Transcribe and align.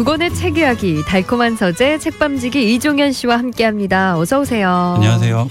두 0.00 0.04
권의 0.04 0.34
책 0.34 0.56
이야기 0.56 1.04
달콤한 1.04 1.56
서재 1.56 1.98
책밤지기 1.98 2.74
이종현 2.74 3.12
씨와 3.12 3.36
함께합니다. 3.36 4.16
어서 4.18 4.40
오세요. 4.40 4.94
안녕하세요. 4.96 5.50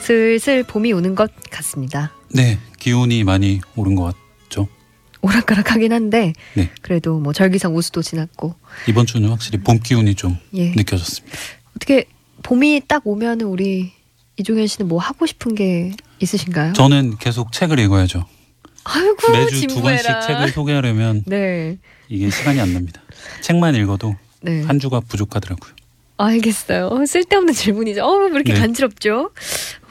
슬슬 0.00 0.62
봄이 0.62 0.94
오는 0.94 1.14
것 1.14 1.30
같습니다. 1.50 2.10
네, 2.30 2.58
기온이 2.78 3.22
많이 3.22 3.60
오른 3.76 3.94
것 3.94 4.14
같죠. 4.48 4.66
오락가락하긴 5.20 5.92
한데 5.92 6.32
네. 6.54 6.70
그래도 6.80 7.18
뭐 7.18 7.34
절기상 7.34 7.76
우수도 7.76 8.00
지났고 8.00 8.54
이번 8.88 9.04
주는 9.04 9.28
확실히 9.28 9.58
봄 9.58 9.78
기운이 9.78 10.14
좀 10.14 10.38
예 10.54 10.70
느껴졌습니다. 10.70 11.36
어떻게 11.76 12.06
봄이 12.44 12.80
딱 12.88 13.06
오면은 13.06 13.44
우리 13.44 13.92
이종현 14.38 14.68
씨는 14.68 14.88
뭐 14.88 15.00
하고 15.00 15.26
싶은 15.26 15.54
게 15.54 15.92
있으신가요? 16.18 16.72
저는 16.72 17.18
계속 17.18 17.52
책을 17.52 17.78
읽어야죠. 17.78 18.24
아이고 18.84 19.32
매주 19.32 19.66
두 19.66 19.82
권씩 19.82 20.02
진부해라. 20.06 20.20
책을 20.22 20.48
소개하려면 20.48 21.24
네, 21.26 21.76
이게 22.08 22.30
시간이 22.30 22.58
안 22.58 22.72
납니다. 22.72 23.02
책만 23.40 23.74
읽어도 23.74 24.14
네. 24.40 24.62
한 24.62 24.78
주가 24.78 25.00
부족하더라고요. 25.00 25.72
알겠어요. 26.16 27.04
쓸데없는 27.06 27.54
질문이죠. 27.54 28.04
어, 28.04 28.16
왜 28.16 28.26
이렇게 28.30 28.54
네. 28.54 28.60
간지럽죠? 28.60 29.30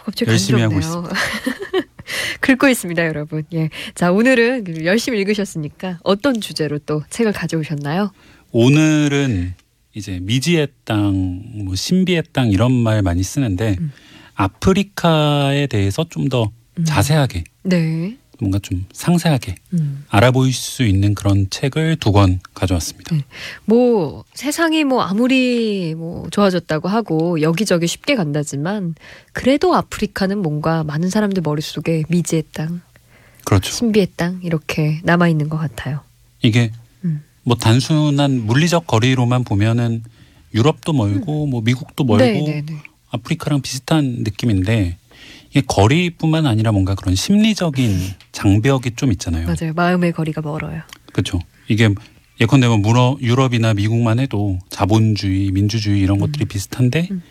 갑자기 0.04 0.32
열심히 0.32 0.62
하고 0.62 0.76
간지럽네요. 0.76 1.14
긁고 2.42 2.68
있습니다, 2.68 3.06
여러분. 3.06 3.44
예. 3.54 3.70
자, 3.96 4.12
오늘은 4.12 4.86
열심히 4.86 5.20
읽으셨으니까 5.20 6.00
어떤 6.04 6.42
주제로 6.42 6.80
또 6.80 7.04
책을 7.10 7.34
가져오셨나요? 7.34 8.12
오늘은 8.52 9.54
이제 9.94 10.20
미지의 10.22 10.70
땅, 10.84 11.44
뭐 11.66 11.76
신비의 11.76 12.24
땅 12.32 12.52
이런 12.52 12.72
말 12.72 13.02
많이 13.02 13.24
쓰는데 13.24 13.78
음. 13.80 13.92
아프리카에 14.36 15.68
대해서 15.68 16.06
좀더 16.10 16.52
음. 16.78 16.86
자세하게 16.86 17.44
네. 17.64 18.18
뭔가 18.42 18.58
좀 18.60 18.86
상세하게 18.92 19.56
음. 19.74 20.04
알아보일 20.10 20.52
수 20.52 20.84
있는 20.84 21.14
그런 21.16 21.48
책을 21.50 21.98
두 21.98 22.12
권 22.12 22.42
가져왔습니다. 22.54 23.16
네. 23.16 23.24
뭐 23.64 24.26
세상이 24.34 24.84
뭐 24.84 25.04
아무리 25.04 25.96
뭐 25.96 26.28
좋아졌다고 26.30 26.90
하고 26.90 27.40
여기저기 27.42 27.88
쉽게 27.88 28.16
간다지만 28.16 28.96
그래도 29.32 29.74
아프리카는 29.76 30.40
뭔가 30.40 30.84
많은 30.84 31.10
사람들 31.10 31.42
머릿속에 31.42 32.04
미지의 32.10 32.44
땅, 32.52 32.82
그렇죠. 33.46 33.72
신비의 33.72 34.08
땅 34.18 34.42
이렇게 34.44 35.00
남아 35.04 35.30
있는 35.30 35.48
것 35.48 35.58
같아요. 35.58 36.02
이게 36.42 36.72
음. 37.06 37.24
뭐 37.44 37.56
단순한 37.56 38.46
물리적 38.46 38.88
거리로만 38.88 39.46
보면은 39.46 40.04
유럽도 40.54 40.92
멀고 40.92 41.46
뭐 41.46 41.62
미국도 41.62 42.04
멀고 42.04 42.24
네, 42.26 42.42
네, 42.42 42.62
네. 42.66 42.76
아프리카랑 43.12 43.62
비슷한 43.62 44.18
느낌인데 44.24 44.98
이게 45.52 45.62
거리뿐만 45.68 46.46
아니라 46.46 46.72
뭔가 46.72 46.96
그런 46.96 47.14
심리적인 47.14 48.00
장벽이 48.32 48.92
좀 48.96 49.12
있잖아요. 49.12 49.46
맞아요. 49.46 49.74
마음의 49.76 50.14
거리가 50.14 50.42
멀어요. 50.42 50.82
그렇죠. 51.12 51.40
이게 51.68 51.94
예컨대 52.40 52.68
뭐 52.68 53.18
유럽이나 53.22 53.74
미국만 53.74 54.20
해도 54.20 54.58
자본주의, 54.70 55.52
민주주의 55.52 56.02
이런 56.02 56.20
것들이 56.20 56.46
비슷한데 56.46 57.10
음. 57.12 57.22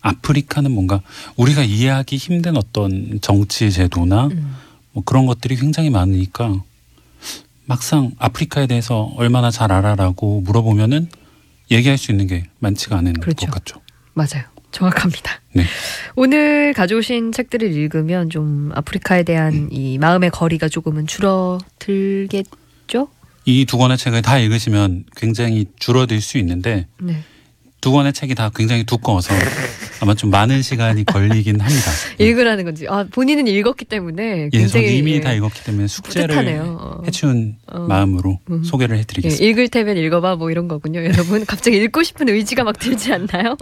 아프리카는 0.00 0.70
뭔가 0.70 1.02
우리가 1.36 1.62
이해하기 1.62 2.16
힘든 2.16 2.56
어떤 2.56 3.18
정치 3.20 3.70
제도나 3.70 4.26
음. 4.26 4.56
뭐 4.92 5.04
그런 5.04 5.26
것들이 5.26 5.56
굉장히 5.56 5.90
많으니까 5.90 6.62
막상 7.64 8.12
아프리카에 8.18 8.66
대해서 8.66 9.12
얼마나 9.16 9.50
잘 9.50 9.72
알아라고 9.72 10.40
물어보면은 10.40 11.08
얘기할 11.70 11.98
수 11.98 12.10
있는 12.10 12.26
게 12.26 12.44
많지가 12.58 12.96
않은 12.98 13.14
그렇죠. 13.14 13.46
것 13.46 13.52
같죠. 13.52 13.80
맞아요. 14.14 14.44
정확합니다. 14.78 15.40
네. 15.54 15.64
오늘 16.14 16.72
가져오신 16.72 17.32
책들을 17.32 17.72
읽으면 17.72 18.30
좀 18.30 18.70
아프리카에 18.74 19.24
대한 19.24 19.68
이 19.72 19.98
마음의 19.98 20.30
거리가 20.30 20.68
조금은 20.68 21.06
줄어들겠죠? 21.08 23.08
이 23.44 23.64
두 23.64 23.78
권의 23.78 23.96
책을 23.98 24.22
다 24.22 24.38
읽으시면 24.38 25.04
굉장히 25.16 25.66
줄어들 25.78 26.20
수 26.20 26.38
있는데 26.38 26.86
네. 27.00 27.16
두 27.80 27.92
권의 27.92 28.12
책이 28.12 28.34
다 28.34 28.50
굉장히 28.54 28.84
두꺼워서 28.84 29.32
아마 30.00 30.14
좀 30.14 30.30
많은 30.30 30.62
시간이 30.62 31.04
걸리긴 31.04 31.60
합니다. 31.60 31.90
읽으라는 32.18 32.64
건지. 32.64 32.86
아, 32.88 33.04
본인은 33.10 33.46
읽었기 33.46 33.84
때문에 33.84 34.48
예, 34.52 34.66
저 34.66 34.78
굉장히 34.78 34.98
이미 34.98 35.12
예, 35.12 35.20
다 35.20 35.32
읽었기 35.32 35.64
때문에 35.64 35.86
숙제를. 35.86 36.60
어. 36.60 37.02
해치운 37.06 37.56
어. 37.66 37.80
마음으로 37.80 38.38
음. 38.50 38.62
소개를 38.64 38.96
예, 38.96 39.00
해드리겠습니다. 39.00 39.44
읽을 39.44 39.68
테면 39.68 39.96
읽어봐 39.96 40.36
뭐 40.36 40.50
이런 40.50 40.68
거군요. 40.68 41.04
여러분 41.04 41.44
갑자기 41.46 41.76
읽고 41.78 42.02
싶은 42.02 42.28
의지가 42.28 42.64
막 42.64 42.78
들지 42.78 43.12
않나요? 43.12 43.56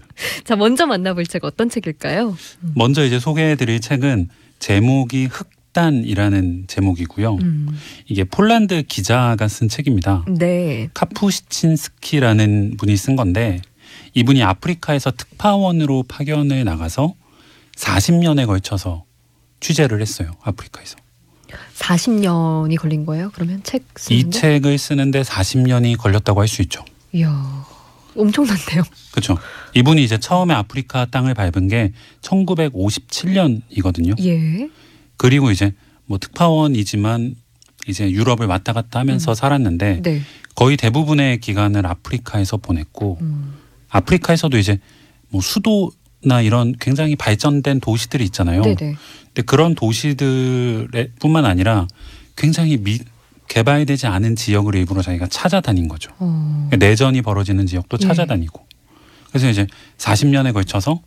자 0.45 0.57
먼저 0.57 0.87
만나볼 0.87 1.27
책 1.27 1.45
어떤 1.45 1.69
책일까요? 1.69 2.37
먼저 2.75 3.05
이제 3.05 3.19
소개해드릴 3.19 3.81
책은 3.81 4.29
제목이 4.59 5.27
흑단이라는 5.27 6.65
제목이고요. 6.67 7.35
음, 7.43 7.69
이게 8.09 8.25
폴란드 8.25 8.83
기자가 8.85 9.49
쓴 9.49 9.69
책입니다. 9.69 10.25
네. 10.29 10.89
카푸시친스키라는 10.95 12.77
분이 12.79 12.97
쓴 12.97 13.17
건데 13.17 13.61
이분이 14.15 14.43
아프리카에서 14.43 15.11
특파원으로 15.13 16.05
파견을 16.09 16.65
나가서 16.65 17.15
40년에 17.77 18.47
걸쳐서 18.47 19.05
취재를 19.61 20.01
했어요. 20.01 20.33
아프리카에서. 20.43 20.97
40년이 21.79 22.77
걸린 22.79 23.07
거예요? 23.07 23.31
그러면 23.35 23.63
책이 23.63 23.85
쓰는데? 23.97 24.39
책을 24.41 24.79
쓰는데 24.79 25.23
40년이 25.23 25.97
걸렸다고 25.99 26.41
할 26.41 26.49
수 26.49 26.63
있죠. 26.63 26.85
이야 27.13 27.67
엄청난데요. 28.17 28.83
그렇죠. 29.13 29.37
이분이 29.75 30.03
이제 30.03 30.19
처음에 30.19 30.55
아프리카 30.55 31.05
땅을 31.07 31.35
밟은 31.35 31.69
게 31.69 31.93
1957년이거든요. 32.23 34.19
예. 34.25 34.69
그리고 35.17 35.51
이제 35.51 35.75
뭐 36.07 36.19
특파원이지만 36.19 37.35
이제 37.89 38.11
유럽을 38.11 38.47
왔다 38.47 38.73
갔다 38.73 39.01
하면서 39.01 39.35
살았는데 39.35 40.03
네. 40.03 40.23
거의 40.55 40.77
대부분의 40.77 41.41
기간을 41.41 41.87
아프리카에서 41.87 42.57
보냈고 42.57 43.19
음, 43.21 43.55
아프리카에서도 43.89 44.57
이제 44.59 44.79
뭐 45.29 45.41
수도나 45.41 46.41
이런 46.43 46.75
굉장히 46.79 47.17
발전된 47.17 47.81
도시들이 47.81 48.25
있잖아요. 48.25 48.63
네네. 48.63 48.77
근데 48.77 49.43
그런 49.45 49.75
도시들뿐만 49.75 51.45
아니라 51.45 51.87
굉장히 52.37 52.77
미, 52.79 52.99
개발되지 53.49 54.07
않은 54.07 54.37
지역을 54.37 54.75
일부러 54.75 55.03
자기가 55.03 55.29
찾아다닌 55.29 55.89
거죠. 55.89 56.11
어, 56.19 56.69
내전이 56.79 57.23
벌어지는 57.23 57.67
지역도 57.67 57.99
예. 58.03 58.07
찾아다니고. 58.07 58.67
그래서 59.29 59.49
이제 59.49 59.67
40년에 59.99 60.53
걸쳐서 60.53 61.01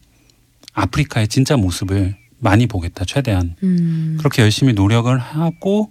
아프리카의 0.74 1.28
진짜 1.28 1.58
모습을 1.58 2.16
많이 2.38 2.68
보겠다 2.68 3.04
최대한 3.06 3.56
음, 3.64 4.16
그렇게 4.20 4.42
열심히 4.42 4.72
노력을 4.74 5.18
하고 5.18 5.90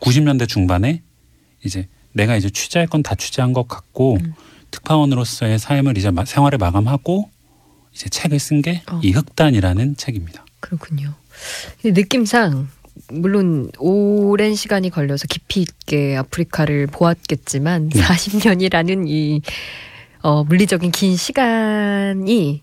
90년대 0.00 0.48
중반에 0.48 1.02
이제 1.64 1.88
내가 2.12 2.36
이제 2.36 2.48
취재할 2.50 2.86
건 2.86 3.02
다 3.02 3.14
취재한 3.14 3.52
것 3.52 3.66
같고 3.66 4.18
음. 4.20 4.34
특파원으로서의 4.80 5.58
삶을 5.58 5.96
이제 5.98 6.10
마- 6.10 6.24
생활을 6.24 6.58
마감하고 6.58 7.30
이제 7.94 8.08
책을 8.08 8.38
쓴 8.38 8.62
게이 8.62 8.80
어. 8.90 9.00
흑단이라는 9.02 9.96
책입니다. 9.96 10.44
그렇군요. 10.60 11.14
느낌상 11.84 12.68
물론 13.10 13.70
오랜 13.78 14.54
시간이 14.54 14.90
걸려서 14.90 15.26
깊이 15.28 15.60
있게 15.62 16.16
아프리카를 16.16 16.86
보았겠지만 16.88 17.90
네. 17.90 18.00
40년이라는 18.02 19.08
이 19.08 19.42
어, 20.22 20.44
물리적인 20.44 20.90
긴 20.92 21.16
시간이 21.16 22.62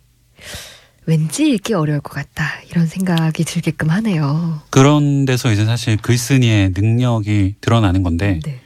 왠지 1.06 1.50
읽기 1.52 1.74
어려울 1.74 2.00
것 2.00 2.14
같다 2.14 2.46
이런 2.70 2.88
생각이 2.88 3.44
들게끔 3.44 3.90
하네요. 3.90 4.62
그런 4.70 5.26
데서 5.26 5.52
이제 5.52 5.66
사실 5.66 5.98
글쓴이의 5.98 6.72
능력이 6.76 7.56
드러나는 7.62 8.04
건데 8.04 8.40
네. 8.44 8.60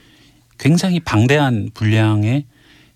굉장히 0.58 1.00
방대한 1.00 1.70
분량의 1.74 2.44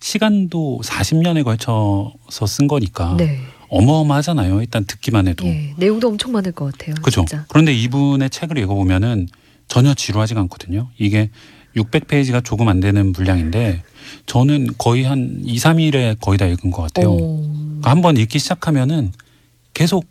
시간도 0.02 0.80
40년에 0.84 1.44
걸쳐서 1.44 2.46
쓴 2.46 2.66
거니까 2.66 3.14
네. 3.16 3.38
어마어마하잖아요. 3.68 4.60
일단 4.60 4.84
듣기만 4.84 5.28
해도. 5.28 5.46
예, 5.46 5.72
내용도 5.78 6.08
엄청 6.08 6.32
많을 6.32 6.52
것 6.52 6.72
같아요. 6.72 6.94
그죠. 7.02 7.24
그런데 7.48 7.72
이분의 7.72 8.28
책을 8.28 8.58
읽어보면은 8.58 9.28
전혀 9.68 9.94
지루하지가 9.94 10.40
않거든요. 10.42 10.90
이게 10.98 11.30
600페이지가 11.76 12.44
조금 12.44 12.68
안 12.68 12.80
되는 12.80 13.12
분량인데 13.12 13.82
저는 14.26 14.68
거의 14.76 15.04
한 15.04 15.40
2, 15.44 15.56
3일에 15.56 16.20
거의 16.20 16.36
다 16.36 16.46
읽은 16.46 16.70
것 16.70 16.82
같아요. 16.82 17.14
그러니까 17.14 17.24
오. 17.24 17.80
한번 17.84 18.16
읽기 18.16 18.38
시작하면은 18.38 19.12
계속 19.72 20.04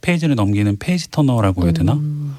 페이지를 0.00 0.34
넘기는 0.34 0.76
페이지 0.78 1.10
터너라고 1.10 1.64
해야 1.64 1.72
되나? 1.72 1.92
음, 1.92 2.36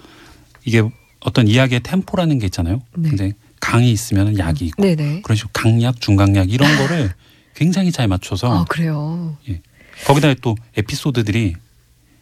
이게 0.66 0.84
어떤 1.20 1.48
이야기의 1.48 1.82
템포라는 1.84 2.40
게 2.40 2.48
있잖아요. 2.48 2.82
네. 2.98 3.10
근데 3.10 3.34
강이 3.60 3.92
있으면 3.92 4.38
약이 4.38 4.66
있고 4.68 4.84
네네. 4.84 5.22
그런 5.22 5.36
식으로 5.36 5.50
강약, 5.54 6.02
중강약 6.02 6.52
이런 6.52 6.78
거를 6.78 7.12
굉장히 7.56 7.92
잘 7.92 8.08
맞춰서 8.08 8.62
아 8.62 8.66
그래요. 8.66 9.38
거기다 10.06 10.34
또 10.36 10.56
에피소드들이 10.78 11.56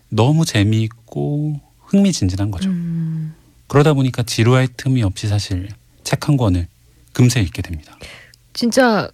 너무 0.09 0.45
재미있고 0.45 1.59
흥미진진한 1.81 2.49
거죠. 2.51 2.69
음, 2.69 3.35
그러다 3.67 3.93
보니까 3.93 4.23
지루할 4.23 4.67
틈이 4.75 5.03
없이 5.03 5.27
사실 5.27 5.69
책 6.03 6.27
한 6.27 6.37
권을 6.37 6.67
금세 7.13 7.41
읽게 7.41 7.61
됩니다. 7.61 7.97
진짜 8.53 9.09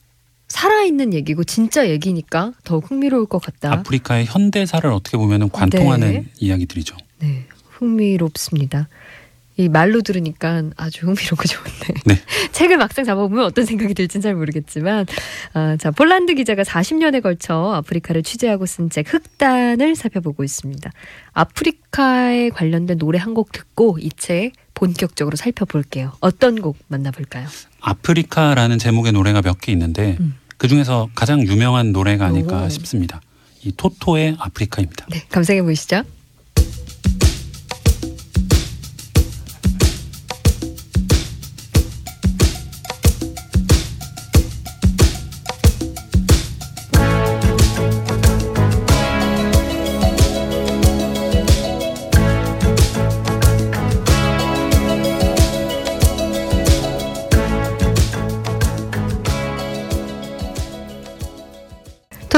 살아있는 0.47 1.13
얘기고 1.13 1.43
진짜 1.43 1.89
얘기니까 1.89 2.53
더 2.63 2.77
흥미로울 2.79 3.25
것 3.25 3.39
같다. 3.41 3.71
아프리카의 3.73 4.25
현대사를 4.25 4.89
어떻게 4.91 5.17
보면 5.17 5.49
관통하는 5.49 6.11
네. 6.11 6.25
이야기들이죠. 6.39 6.95
네, 7.19 7.45
흥미롭습니다. 7.71 8.87
이 9.55 9.69
말로 9.69 10.01
들으니까 10.01 10.63
아주 10.77 11.05
흥미롭고 11.05 11.43
좋은데 11.47 11.93
네. 12.05 12.19
책을 12.53 12.77
막상 12.77 13.05
잡아보면 13.05 13.45
어떤 13.45 13.65
생각이 13.65 13.93
들지는 13.93 14.21
잘 14.21 14.35
모르겠지만 14.35 15.05
아, 15.53 15.77
자 15.77 15.91
폴란드 15.91 16.33
기자가 16.35 16.63
40년에 16.63 17.21
걸쳐 17.21 17.71
아프리카를 17.75 18.23
취재하고 18.23 18.65
쓴 18.65 18.89
책 18.89 19.13
흑단을 19.13 19.95
살펴보고 19.95 20.43
있습니다. 20.43 20.91
아프리카에 21.33 22.49
관련된 22.49 22.97
노래 22.97 23.19
한 23.19 23.33
곡 23.33 23.51
듣고 23.51 23.97
이 23.99 24.09
책 24.17 24.53
본격적으로 24.73 25.35
살펴볼게요. 25.37 26.13
어떤 26.19 26.59
곡 26.61 26.77
만나볼까요? 26.87 27.47
아프리카라는 27.81 28.79
제목의 28.79 29.11
노래가 29.13 29.41
몇 29.41 29.59
개 29.59 29.71
있는데 29.71 30.17
음. 30.19 30.35
그 30.57 30.67
중에서 30.67 31.09
가장 31.15 31.41
유명한 31.45 31.91
노래가 31.91 32.25
아닐까 32.25 32.63
오. 32.65 32.69
싶습니다. 32.69 33.21
이 33.63 33.71
토토의 33.75 34.35
아프리카입니다. 34.39 35.05
네, 35.09 35.21
감상해 35.29 35.61
보시죠. 35.61 36.03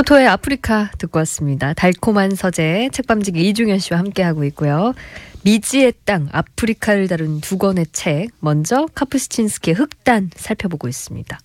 토토의 0.06 0.28
아프리카 0.28 0.92
듣고 1.00 1.18
왔습니다. 1.20 1.74
달콤한 1.74 2.36
서재 2.36 2.90
책밤지기 2.94 3.50
이중현 3.50 3.80
씨와 3.80 4.00
함께하고 4.00 4.44
있고요. 4.46 4.94
미지의 5.44 5.94
땅 6.06 6.30
아프리카를 6.32 7.08
다룬 7.08 7.42
두 7.42 7.58
권의 7.58 7.88
책 7.92 8.30
먼저 8.40 8.88
카프스친스키의 8.94 9.76
흑단 9.76 10.30
살펴보고 10.36 10.88
있습니다. 10.88 11.40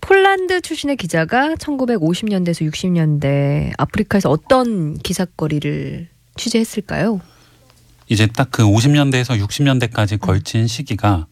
폴란드 0.00 0.60
출신의 0.60 0.96
기자가 0.98 1.56
1950년대에서 1.56 2.70
60년대 2.70 3.72
아프리카에서 3.76 4.30
어떤 4.30 4.96
기사거리를 4.96 6.08
취재했을까요? 6.36 7.20
이제 8.08 8.28
딱 8.28 8.52
그 8.52 8.62
50년대에서 8.62 9.44
60년대까지 9.44 10.20
걸친 10.20 10.68
시기가 10.68 11.26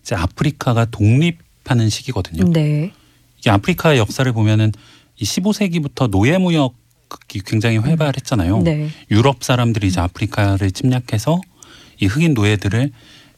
이제 0.00 0.14
아프리카가 0.14 0.86
독립하는 0.86 1.90
시기거든요. 1.90 2.50
네. 2.50 2.92
이게 3.38 3.50
아프리카의 3.50 3.98
역사를 3.98 4.30
보면은 4.32 4.72
이 5.20 5.24
15세기부터 5.24 6.10
노예 6.10 6.38
무역이 6.38 7.40
굉장히 7.44 7.76
활발했잖아요. 7.78 8.62
네. 8.62 8.88
유럽 9.10 9.42
사람들이 9.42 9.88
이제 9.88 10.00
아프리카를 10.00 10.70
침략해서 10.70 11.40
이 12.00 12.06
흑인 12.06 12.34
노예들을 12.34 12.90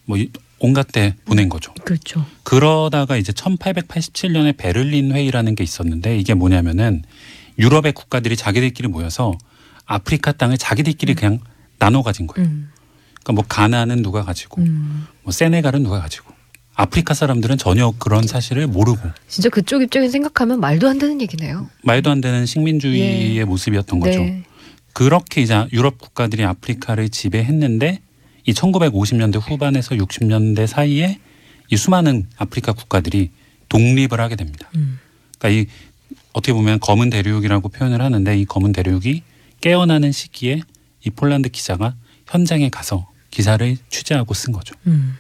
뭐 0.05 0.19
이- 0.19 0.31
온갖 0.59 0.89
데 0.93 1.15
보낸 1.25 1.49
거죠. 1.49 1.73
그렇죠. 1.85 2.27
그러다가 2.43 3.17
이제 3.17 3.33
1887년에 3.33 4.57
베를린 4.59 5.13
회의라는 5.13 5.55
게 5.55 5.65
있었는데 5.65 6.19
이게 6.19 6.35
뭐냐면은 6.35 7.03
유럽의 7.59 7.93
국가들이 7.93 8.37
자기들끼리 8.37 8.89
모여서 8.89 9.33
아프리카 9.87 10.33
땅을 10.33 10.59
자기들끼리 10.59 11.15
그냥 11.15 11.39
나눠 11.79 12.03
가진 12.03 12.27
거예요. 12.27 12.47
음, 12.47 12.71
그러니까 13.23 13.33
뭐 13.33 13.45
가나는 13.49 14.03
누가 14.03 14.23
가지고 14.23 14.61
음. 14.61 15.07
뭐 15.23 15.33
세네갈은 15.33 15.83
누가 15.83 16.01
가지고 16.01 16.30
아프리카 16.81 17.13
사람들은 17.13 17.59
전혀 17.59 17.93
그런 17.99 18.27
사실을 18.27 18.67
모르고 18.67 19.11
진짜 19.29 19.51
그쪽 19.51 19.83
입장에서 19.83 20.13
생각하면 20.13 20.61
말도 20.61 20.89
안 20.89 20.99
되는 20.99 21.21
얘기네요. 21.21 21.69
말도 21.83 22.11
안 22.11 22.23
되는 22.23 22.47
식민주의의 22.47 23.37
예. 23.37 23.45
모습이었던 23.45 24.01
거죠. 24.01 24.19
네. 24.19 24.45
그렇게 24.95 25.43
이제 25.43 25.67
유럽 25.73 25.99
국가들이 25.99 26.43
아프리카를 26.45 27.11
지배했는데 27.11 28.01
이 28.47 28.53
1950년대 28.55 29.41
후반에서 29.41 29.95
60년대 29.95 30.67
사이에 30.67 31.19
이 31.69 31.77
수많은 31.77 32.27
아프리카 32.39 32.73
국가들이 32.73 33.31
독립을 33.69 34.19
하게 34.19 34.37
됩니다. 34.37 34.71
음. 34.75 34.99
그러니까 35.39 35.61
이 35.61 35.67
어떻게 36.33 36.55
보면 36.55 36.81
검은 36.81 37.11
대륙이라고 37.11 37.69
표현을 37.69 38.01
하는데 38.01 38.39
이 38.39 38.47
검은 38.47 38.73
대륙이 38.73 39.23
깨어나는 39.61 40.13
시기에 40.13 40.63
이 41.05 41.11
폴란드 41.11 41.51
기자가 41.51 41.95
현장에 42.27 42.71
가서 42.71 43.07
기사를 43.31 43.77
취재하고 43.91 44.33
쓴 44.33 44.53
거죠. 44.53 44.75
음. 44.87 45.19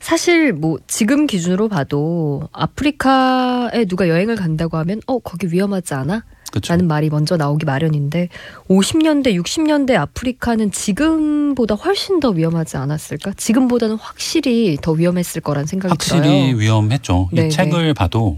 사실 0.00 0.52
뭐 0.52 0.78
지금 0.86 1.26
기준으로 1.26 1.68
봐도 1.68 2.48
아프리카에 2.52 3.84
누가 3.86 4.08
여행을 4.08 4.36
간다고 4.36 4.76
하면 4.78 5.00
어 5.06 5.18
거기 5.18 5.52
위험하지 5.52 5.94
않아? 5.94 6.24
그렇죠. 6.50 6.72
라는 6.72 6.88
말이 6.88 7.10
먼저 7.10 7.36
나오기 7.36 7.66
마련인데 7.66 8.28
50년대 8.68 9.38
60년대 9.42 9.94
아프리카는 9.96 10.70
지금보다 10.70 11.74
훨씬 11.74 12.20
더 12.20 12.30
위험하지 12.30 12.76
않았을까? 12.78 13.34
지금보다는 13.36 13.96
확실히 13.96 14.78
더 14.80 14.92
위험했을 14.92 15.42
거란 15.42 15.66
생각이 15.66 15.90
확실히 15.90 16.22
들어요. 16.22 16.56
위험했죠. 16.56 17.28
네, 17.32 17.46
이 17.46 17.50
책을 17.50 17.92
봐도 17.94 18.36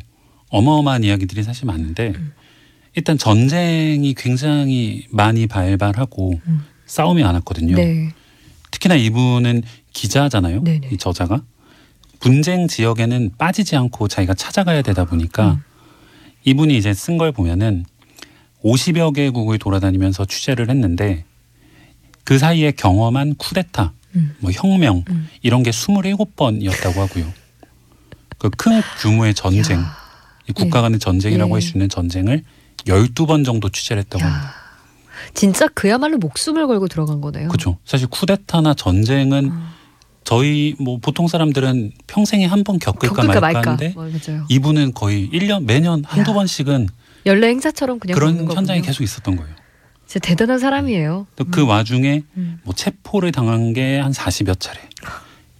어마어마한 0.48 1.04
이야기들이 1.04 1.42
사실 1.44 1.66
많은데 1.66 2.12
일단 2.94 3.16
전쟁이 3.16 4.14
굉장히 4.14 5.06
많이 5.10 5.46
발발하고 5.46 6.40
음. 6.46 6.64
싸움이 6.86 7.22
많았거든요. 7.22 7.76
네. 7.76 8.08
특히나 8.80 8.96
이분은 8.96 9.62
기자잖아요. 9.92 10.64
네네. 10.64 10.88
이 10.92 10.96
저자가 10.96 11.42
분쟁 12.18 12.66
지역에는 12.66 13.32
빠지지 13.38 13.76
않고 13.76 14.08
자기가 14.08 14.34
찾아가야 14.34 14.82
되다 14.82 15.04
보니까 15.04 15.52
음. 15.52 15.62
이분이 16.44 16.76
이제 16.76 16.92
쓴 16.94 17.18
걸 17.18 17.30
보면은 17.32 17.84
50여 18.64 19.14
개국을 19.14 19.58
돌아다니면서 19.58 20.24
취재를 20.24 20.70
했는데 20.70 21.24
그 22.24 22.38
사이에 22.38 22.72
경험한 22.72 23.36
쿠데타, 23.36 23.92
음. 24.16 24.34
뭐 24.40 24.50
혁명 24.52 25.04
음. 25.08 25.28
이런 25.42 25.62
게 25.62 25.70
27번이었다고 25.70 26.96
하고요. 26.96 27.32
그 28.38 28.48
큰 28.56 28.80
규모의 29.00 29.34
전쟁, 29.34 29.84
국가 30.54 30.80
간의 30.80 30.98
전쟁이라고 30.98 31.50
예. 31.50 31.52
할수 31.54 31.72
있는 31.76 31.88
전쟁을 31.90 32.42
12번 32.86 33.44
정도 33.44 33.68
취재를 33.68 34.02
했다고 34.02 34.24
합니다. 34.24 34.54
야. 35.26 35.30
진짜 35.34 35.66
그야말로 35.68 36.18
목숨을 36.18 36.66
걸고 36.66 36.88
들어간 36.88 37.20
거네요. 37.20 37.48
그렇죠. 37.48 37.78
사실 37.84 38.06
쿠데타나 38.08 38.74
전쟁은 38.74 39.44
음. 39.46 39.68
저희 40.24 40.74
뭐 40.78 40.98
보통 40.98 41.28
사람들은 41.28 41.92
평생에 42.06 42.46
한 42.46 42.62
번 42.64 42.78
겪을까, 42.78 43.14
겪을까 43.22 43.40
말까. 43.40 43.58
하는데 43.72 43.94
어. 43.96 44.46
이분은 44.48 44.92
거의 44.94 45.28
1년 45.30 45.64
매년 45.64 46.04
한두 46.04 46.30
야. 46.30 46.34
번씩은 46.34 46.88
연례 47.26 47.48
행사처럼 47.48 47.98
그냥 47.98 48.14
그런 48.18 48.36
현장이 48.36 48.80
거군요. 48.80 48.82
계속 48.82 49.02
있었던 49.02 49.36
거예요. 49.36 49.54
진짜 50.06 50.26
대단한 50.28 50.58
사람이에요. 50.58 51.26
또그 51.36 51.64
와중에 51.66 52.22
음. 52.36 52.60
뭐 52.64 52.74
체포를 52.74 53.32
당한 53.32 53.72
게 53.72 53.98
한 53.98 54.12
40여 54.12 54.58
차례. 54.60 54.80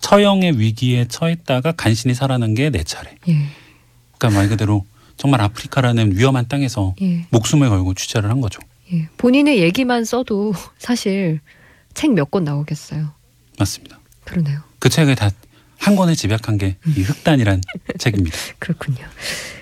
처형의 0.00 0.58
위기에 0.58 1.06
처했다가 1.08 1.73
간신히 1.73 2.14
살아난 2.14 2.54
게 2.54 2.70
네 2.70 2.82
차례. 2.84 3.11
예. 3.28 3.37
그러니까 4.18 4.38
말 4.40 4.49
그대로 4.49 4.84
정말 5.16 5.40
아프리카라는 5.42 6.16
위험한 6.16 6.49
땅에서 6.49 6.94
예. 7.02 7.26
목숨을 7.30 7.68
걸고 7.68 7.94
취재를 7.94 8.30
한 8.30 8.40
거죠. 8.40 8.61
예. 8.92 9.09
본인의 9.16 9.59
얘기만 9.61 10.04
써도 10.04 10.52
사실 10.78 11.40
책 11.94 12.11
몇 12.12 12.30
권 12.30 12.44
나오겠어요. 12.44 13.12
맞습니다. 13.59 13.99
그러네요. 14.25 14.61
그 14.78 14.88
책을 14.88 15.14
다 15.16 15.30
한 15.78 15.97
권에 15.97 16.14
집약한 16.14 16.59
게 16.59 16.76
이 16.94 17.00
흑단이란 17.02 17.62
책입니다. 17.99 18.37
그렇군요. 18.59 18.99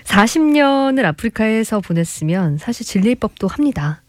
40년을 0.03 1.05
아프리카에서 1.05 1.79
보냈으면 1.79 2.57
사실 2.57 2.85
질릴 2.85 3.15
법도 3.15 3.47
합니다. 3.47 4.01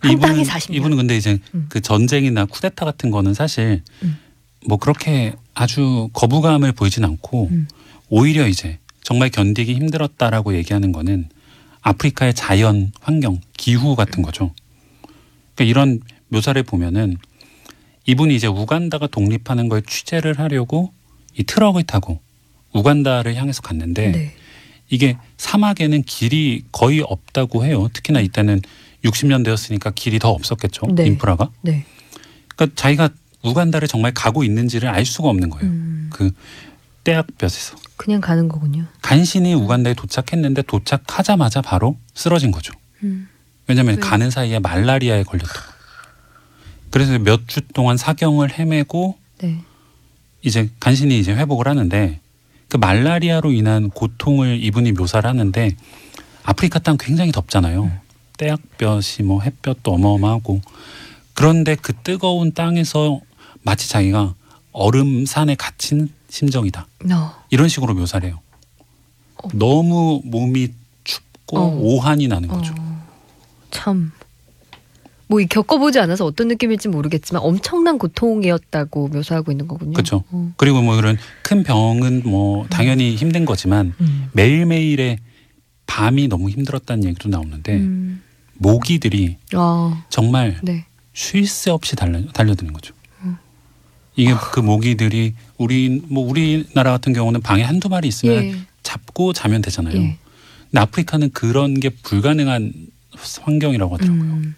한 0.00 0.18
땅에 0.20 0.42
40년. 0.42 0.74
이분은 0.74 0.96
근데 0.98 1.16
이제 1.16 1.38
음. 1.54 1.66
그 1.70 1.80
전쟁이나 1.80 2.44
쿠데타 2.44 2.84
같은 2.84 3.10
거는 3.10 3.32
사실 3.34 3.82
음. 4.02 4.18
뭐 4.66 4.76
그렇게 4.78 5.34
아주 5.54 6.10
거부감을 6.12 6.72
보이진 6.72 7.04
않고 7.04 7.48
음. 7.50 7.66
오히려 8.10 8.46
이제 8.46 8.78
정말 9.02 9.30
견디기 9.30 9.74
힘들었다라고 9.74 10.54
얘기하는 10.54 10.92
거는 10.92 11.28
아프리카의 11.88 12.34
자연 12.34 12.92
환경, 13.00 13.40
기후 13.56 13.96
같은 13.96 14.22
거죠. 14.22 14.52
그러니까 15.54 15.64
이런 15.64 16.00
묘사를 16.28 16.62
보면은 16.62 17.16
이분이 18.06 18.34
이제 18.34 18.46
우간다가 18.46 19.06
독립하는 19.06 19.68
걸 19.68 19.82
취재를 19.82 20.38
하려고 20.38 20.92
이 21.36 21.44
트럭을 21.44 21.84
타고 21.84 22.20
우간다를 22.72 23.34
향해서 23.36 23.62
갔는데 23.62 24.12
네. 24.12 24.34
이게 24.90 25.16
사막에는 25.36 26.02
길이 26.02 26.64
거의 26.72 27.00
없다고 27.00 27.64
해요. 27.64 27.88
특히나 27.92 28.20
이때는 28.20 28.60
60년대였으니까 29.04 29.94
길이 29.94 30.18
더 30.18 30.30
없었겠죠. 30.30 30.88
네. 30.94 31.06
인프라가. 31.06 31.50
네. 31.62 31.84
그러니까 32.54 32.74
자기가 32.74 33.10
우간다를 33.42 33.88
정말 33.88 34.12
가고 34.12 34.44
있는지를 34.44 34.88
알 34.88 35.06
수가 35.06 35.28
없는 35.28 35.50
거예요. 35.50 35.66
음, 35.70 36.10
그 36.12 36.30
떼약볕에서. 37.08 37.76
그냥 37.96 38.20
가는 38.20 38.48
거군요. 38.48 38.84
간신히 39.00 39.54
우간다에 39.54 39.94
도착했는데 39.94 40.62
도착하자마자 40.62 41.62
바로 41.62 41.96
쓰러진 42.14 42.50
거죠. 42.50 42.72
음, 43.02 43.28
왜냐하면 43.66 43.96
네. 43.96 44.00
가는 44.00 44.30
사이에 44.30 44.58
말라리아에 44.58 45.22
걸렸다고. 45.22 45.72
그래서 46.90 47.18
몇 47.18 47.46
주 47.46 47.60
동안 47.72 47.96
사경을 47.96 48.58
헤매고 48.58 49.18
네. 49.38 49.62
이제 50.42 50.70
간신히 50.80 51.18
이제 51.18 51.34
회복을 51.34 51.66
하는데 51.66 52.20
그 52.68 52.76
말라리아로 52.76 53.52
인한 53.52 53.88
고통을 53.90 54.62
이분이 54.62 54.92
묘사를 54.92 55.28
하는데 55.28 55.76
아프리카 56.44 56.78
땅 56.78 56.96
굉장히 56.98 57.32
덥잖아요. 57.32 57.90
떼약볕이 58.36 59.22
뭐 59.22 59.40
햇볕도 59.42 59.92
어마어마하고 59.92 60.60
그런데 61.34 61.74
그 61.74 61.92
뜨거운 61.94 62.52
땅에서 62.52 63.20
마치 63.62 63.88
자기가 63.88 64.34
얼음 64.72 65.24
산에 65.26 65.54
갇힌 65.56 66.10
심정이다. 66.28 66.86
어. 67.12 67.34
이런 67.50 67.68
식으로 67.68 67.94
묘사를 67.94 68.28
해요. 68.28 68.40
어. 69.42 69.48
너무 69.52 70.20
몸이 70.24 70.68
춥고 71.04 71.58
어. 71.58 71.76
오한이 71.80 72.28
나는 72.28 72.48
거죠. 72.48 72.74
어, 72.78 73.06
참. 73.70 74.12
뭐, 75.30 75.40
이 75.40 75.46
겪어보지 75.46 75.98
않아서 76.00 76.24
어떤 76.24 76.48
느낌일지 76.48 76.88
모르겠지만 76.88 77.42
엄청난 77.42 77.98
고통이었다고 77.98 79.08
묘사하고 79.08 79.52
있는 79.52 79.68
거군요. 79.68 79.92
그렇죠. 79.92 80.24
어. 80.30 80.52
그리고 80.56 80.80
뭐 80.80 80.98
이런 80.98 81.18
큰 81.42 81.62
병은 81.62 82.22
뭐 82.24 82.66
당연히 82.68 83.14
힘든 83.14 83.44
거지만 83.44 83.94
음. 84.00 84.30
매일매일의 84.32 85.18
밤이 85.86 86.28
너무 86.28 86.48
힘들었다는 86.48 87.04
얘기도 87.04 87.28
나오는데 87.28 87.76
음. 87.76 88.22
모기들이 88.54 89.36
아, 89.54 90.04
정말 90.08 90.58
네. 90.62 90.86
쉴 91.12 91.46
새 91.46 91.70
없이 91.70 91.94
달려 91.94 92.24
달려드는 92.28 92.72
거죠. 92.72 92.94
음. 94.18 94.22
이게 94.22 94.34
그 94.52 94.60
모기들이 94.60 95.34
우리 95.56 96.02
뭐 96.08 96.28
우리나라 96.28 96.90
같은 96.90 97.12
경우는 97.12 97.40
방에 97.40 97.62
한두 97.62 97.88
마리 97.88 98.08
있으면 98.08 98.44
예. 98.44 98.54
잡고 98.82 99.32
자면 99.32 99.62
되잖아요. 99.62 99.96
예. 99.96 100.18
근데 100.70 100.80
아프리카는 100.80 101.30
그런 101.30 101.78
게 101.78 101.88
불가능한 101.88 102.72
환경이라고 103.42 103.94
하더라고요. 103.94 104.20
음. 104.20 104.54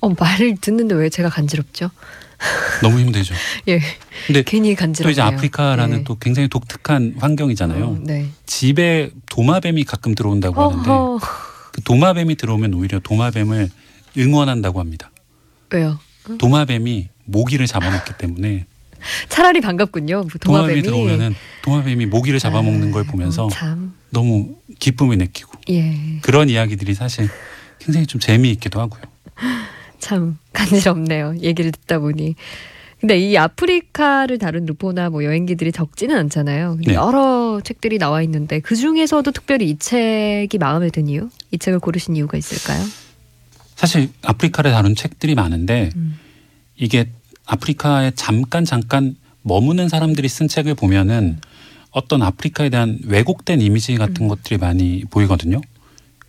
어, 0.00 0.08
말을 0.10 0.56
듣는데 0.60 0.94
왜 0.94 1.08
제가 1.08 1.28
간지럽죠? 1.28 1.90
너무 2.82 3.00
힘들죠. 3.00 3.34
예. 3.68 3.80
근데 4.26 4.42
괜히 4.42 4.74
또 4.74 4.80
간지럽네요. 4.80 5.12
이제 5.12 5.20
아프리카라는 5.20 6.00
예. 6.00 6.04
또 6.04 6.16
굉장히 6.18 6.48
독특한 6.48 7.14
환경이잖아요. 7.18 7.84
어, 7.84 7.98
네. 8.00 8.28
집에 8.46 9.10
도마뱀이 9.30 9.84
가끔 9.84 10.14
들어온다고 10.14 10.62
하는데 10.62 10.90
어허. 10.90 11.18
그 11.72 11.82
도마뱀이 11.82 12.36
들어오면 12.36 12.74
오히려 12.74 13.00
도마뱀을 13.00 13.68
응원한다고 14.16 14.80
합니다. 14.80 15.10
왜요? 15.70 15.98
도마뱀이 16.38 17.08
모기를 17.24 17.66
잡아먹기 17.66 18.12
때문에 18.18 18.66
차라리 19.28 19.60
반갑군요. 19.60 20.14
뭐 20.16 20.28
도마뱀이, 20.40 20.40
도마뱀이 20.40 20.82
들어오면은 20.82 21.34
도마뱀이 21.62 22.06
모기를 22.06 22.38
잡아먹는 22.38 22.90
걸 22.90 23.04
보면서 23.04 23.46
어, 23.46 23.50
참. 23.50 23.94
너무 24.10 24.56
기쁨을 24.78 25.18
느끼고 25.18 25.52
예. 25.70 26.18
그런 26.22 26.48
이야기들이 26.48 26.94
사실 26.94 27.28
굉장히 27.78 28.06
좀 28.06 28.20
재미있기도 28.20 28.80
하고요. 28.80 29.02
참 29.98 30.38
간지럽네요. 30.52 31.36
얘기를 31.40 31.72
듣다 31.72 31.98
보니. 31.98 32.34
근데 33.00 33.16
이 33.16 33.36
아프리카를 33.36 34.38
다룬 34.38 34.66
루포나 34.66 35.10
뭐 35.10 35.22
여행기들이 35.22 35.70
적지는 35.70 36.16
않잖아요. 36.16 36.78
네. 36.84 36.94
여러 36.94 37.60
책들이 37.62 37.96
나와 37.96 38.22
있는데 38.22 38.58
그 38.58 38.74
중에서도 38.74 39.30
특별히 39.30 39.70
이 39.70 39.78
책이 39.78 40.58
마음에 40.58 40.90
든 40.90 41.08
이유? 41.08 41.28
이 41.52 41.58
책을 41.58 41.78
고르신 41.78 42.16
이유가 42.16 42.36
있을까요? 42.36 42.84
사실 43.76 44.10
아프리카를 44.22 44.72
다룬 44.72 44.96
책들이 44.96 45.36
많은데 45.36 45.90
음. 45.94 46.18
이게 46.74 47.08
아프리카에 47.48 48.12
잠깐 48.14 48.64
잠깐 48.64 49.16
머무는 49.42 49.88
사람들이 49.88 50.28
쓴 50.28 50.48
책을 50.48 50.74
보면은 50.74 51.40
어떤 51.90 52.22
아프리카에 52.22 52.68
대한 52.68 52.98
왜곡된 53.04 53.62
이미지 53.62 53.96
같은 53.96 54.26
음. 54.26 54.28
것들이 54.28 54.58
많이 54.58 55.04
보이거든요. 55.10 55.60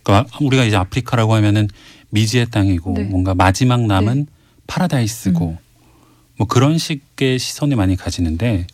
그러니까 0.02 0.38
우리가 0.40 0.64
이제 0.64 0.76
아프리카라고 0.76 1.34
하면은 1.34 1.68
미지의 2.08 2.46
땅이고 2.50 2.94
네. 2.94 3.04
뭔가 3.04 3.34
마지막 3.34 3.86
남은 3.86 4.26
파라다이스고 4.66 5.50
음. 5.50 5.58
뭐 6.38 6.46
그런 6.46 6.78
식의 6.78 7.38
시선을 7.38 7.76
많이 7.76 7.96
가지는데 7.96 8.66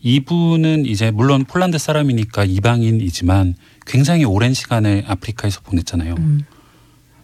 이분은 0.00 0.86
이제 0.86 1.10
물론 1.10 1.44
폴란드 1.44 1.76
사람이니까 1.76 2.44
이방인이지만 2.44 3.54
굉장히 3.86 4.24
오랜 4.24 4.54
시간을 4.54 5.04
아프리카에서 5.06 5.60
보냈잖아요. 5.60 6.14
음. 6.14 6.44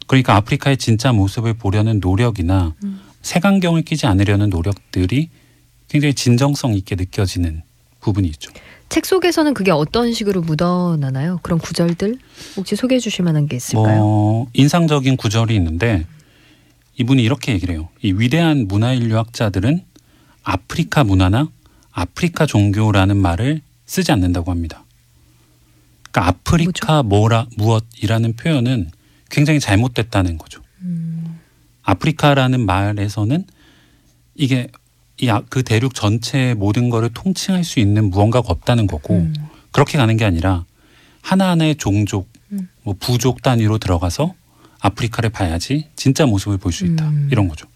그러니까 0.07 0.37
아프리카의 0.37 0.77
진짜 0.77 1.13
모습을 1.13 1.55
보려는 1.55 2.01
노력이나 2.01 2.75
음. 2.85 3.01
색안경을 3.23 3.83
끼지 3.83 4.07
않으려는 4.07 4.51
노력들이 4.51 5.31
굉장히 5.89 6.15
진정성 6.15 6.75
있게 6.75 6.95
느껴지는 6.97 7.63
부분이 8.01 8.29
있죠. 8.29 8.51
책 8.89 9.07
속에서는 9.07 9.55
그게 9.55 9.71
어떤 9.71 10.13
식으로 10.13 10.43
묻어나나요? 10.43 11.41
그런 11.43 11.59
구절들 11.59 12.19
혹시 12.57 12.77
소개해 12.77 12.99
주실 12.99 13.25
만한 13.25 13.47
게 13.47 13.57
있을까요? 13.57 14.01
뭐 14.01 14.47
인상적인 14.53 15.17
구절이 15.17 15.55
있는데 15.57 16.05
이분이 16.99 17.23
이렇게 17.23 17.53
얘기를 17.53 17.75
해요. 17.75 17.89
이 18.03 18.13
위대한 18.13 18.69
문화인류학자들은 18.69 19.83
아프리카 20.43 21.05
문화나 21.05 21.49
아프리카 21.93 22.47
종교라는 22.47 23.17
말을 23.17 23.63
쓰지 23.87 24.13
않는다고 24.13 24.51
합니다. 24.51 24.85
그러니까 26.11 26.29
아프리카 26.29 27.03
뭐라 27.03 27.47
무엇이라는 27.57 28.35
표현은 28.35 28.91
굉장히 29.31 29.61
잘못됐다는 29.61 30.37
거죠. 30.37 30.61
음. 30.83 31.32
아프리카라는 31.83 32.65
말에서는 32.65 33.45
이게 34.35 34.69
이그 35.21 35.63
대륙 35.63 35.95
전체의 35.95 36.55
모든 36.55 36.91
거를 36.91 37.11
통칭할 37.13 37.65
수 37.65 37.81
있는 37.81 38.11
무언가가 38.11 38.49
없다는 38.49 38.87
거고 38.87 39.15
음. 39.15 39.35
그렇게 39.71 39.99
가는 39.99 40.17
게 40.17 40.25
아니라 40.25 40.65
하나하나의 41.23 41.77
종족, 41.77 42.29
음. 42.51 42.69
뭐 42.83 42.95
부족 42.99 43.43
단위로 43.43 43.79
들어가서 43.79 44.35
아프리카를 44.81 45.31
봐야지 45.31 45.89
진짜 45.95 46.27
모습을 46.27 46.59
볼 46.59 46.73
수 46.73 46.85
있다 46.87 47.09
음. 47.09 47.29
이런 47.31 47.49
거죠. 47.49 47.67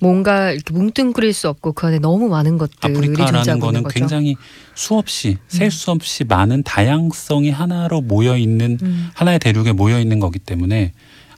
뭔가 0.00 0.50
이렇게 0.50 0.74
뭉뚱그릴 0.74 1.32
수 1.32 1.48
없고 1.48 1.72
그 1.72 1.86
안에 1.86 2.00
너무 2.00 2.28
많은 2.28 2.58
것들이 2.58 2.92
아프리카라는 2.94 3.60
거는 3.60 3.82
거죠. 3.84 3.94
굉장히 3.94 4.36
수없이 4.74 5.38
음. 5.40 5.44
셀수 5.48 5.92
없이 5.92 6.24
많은 6.24 6.64
다양성이 6.64 7.50
하나로 7.50 8.00
모여 8.02 8.36
있는 8.36 8.78
음. 8.82 9.10
하나의 9.14 9.38
대륙에 9.38 9.72
모여 9.72 9.98
있는 10.00 10.18
거기 10.18 10.38
때문에 10.38 10.92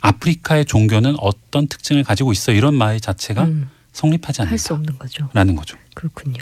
아프리카의 0.07 0.67
종교는 0.67 1.17
어떤 1.19 1.67
특징을 1.67 2.05
가지고 2.05 2.33
있어 2.33 2.53
이런 2.53 2.75
말 2.75 3.01
자체가 3.01 3.45
음. 3.45 3.69
성립하지 3.93 4.43
할수 4.43 4.75
없는 4.75 4.99
거죠. 4.99 5.29
거죠. 5.57 5.77
그렇군요. 5.95 6.39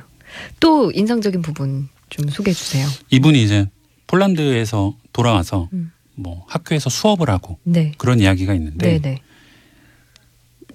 또 0.60 0.90
인상적인 0.90 1.42
부분 1.42 1.88
좀 2.10 2.28
소개해 2.28 2.54
주세요. 2.54 2.86
이분이 3.10 3.42
이제 3.42 3.66
폴란드에서 4.06 4.94
돌아와서 5.12 5.68
음. 5.72 5.92
뭐 6.14 6.44
학교에서 6.48 6.90
수업을 6.90 7.30
하고 7.30 7.58
네. 7.62 7.92
그런 7.96 8.20
이야기가 8.20 8.54
있는데 8.54 8.98
네, 8.98 9.00
네. 9.00 9.22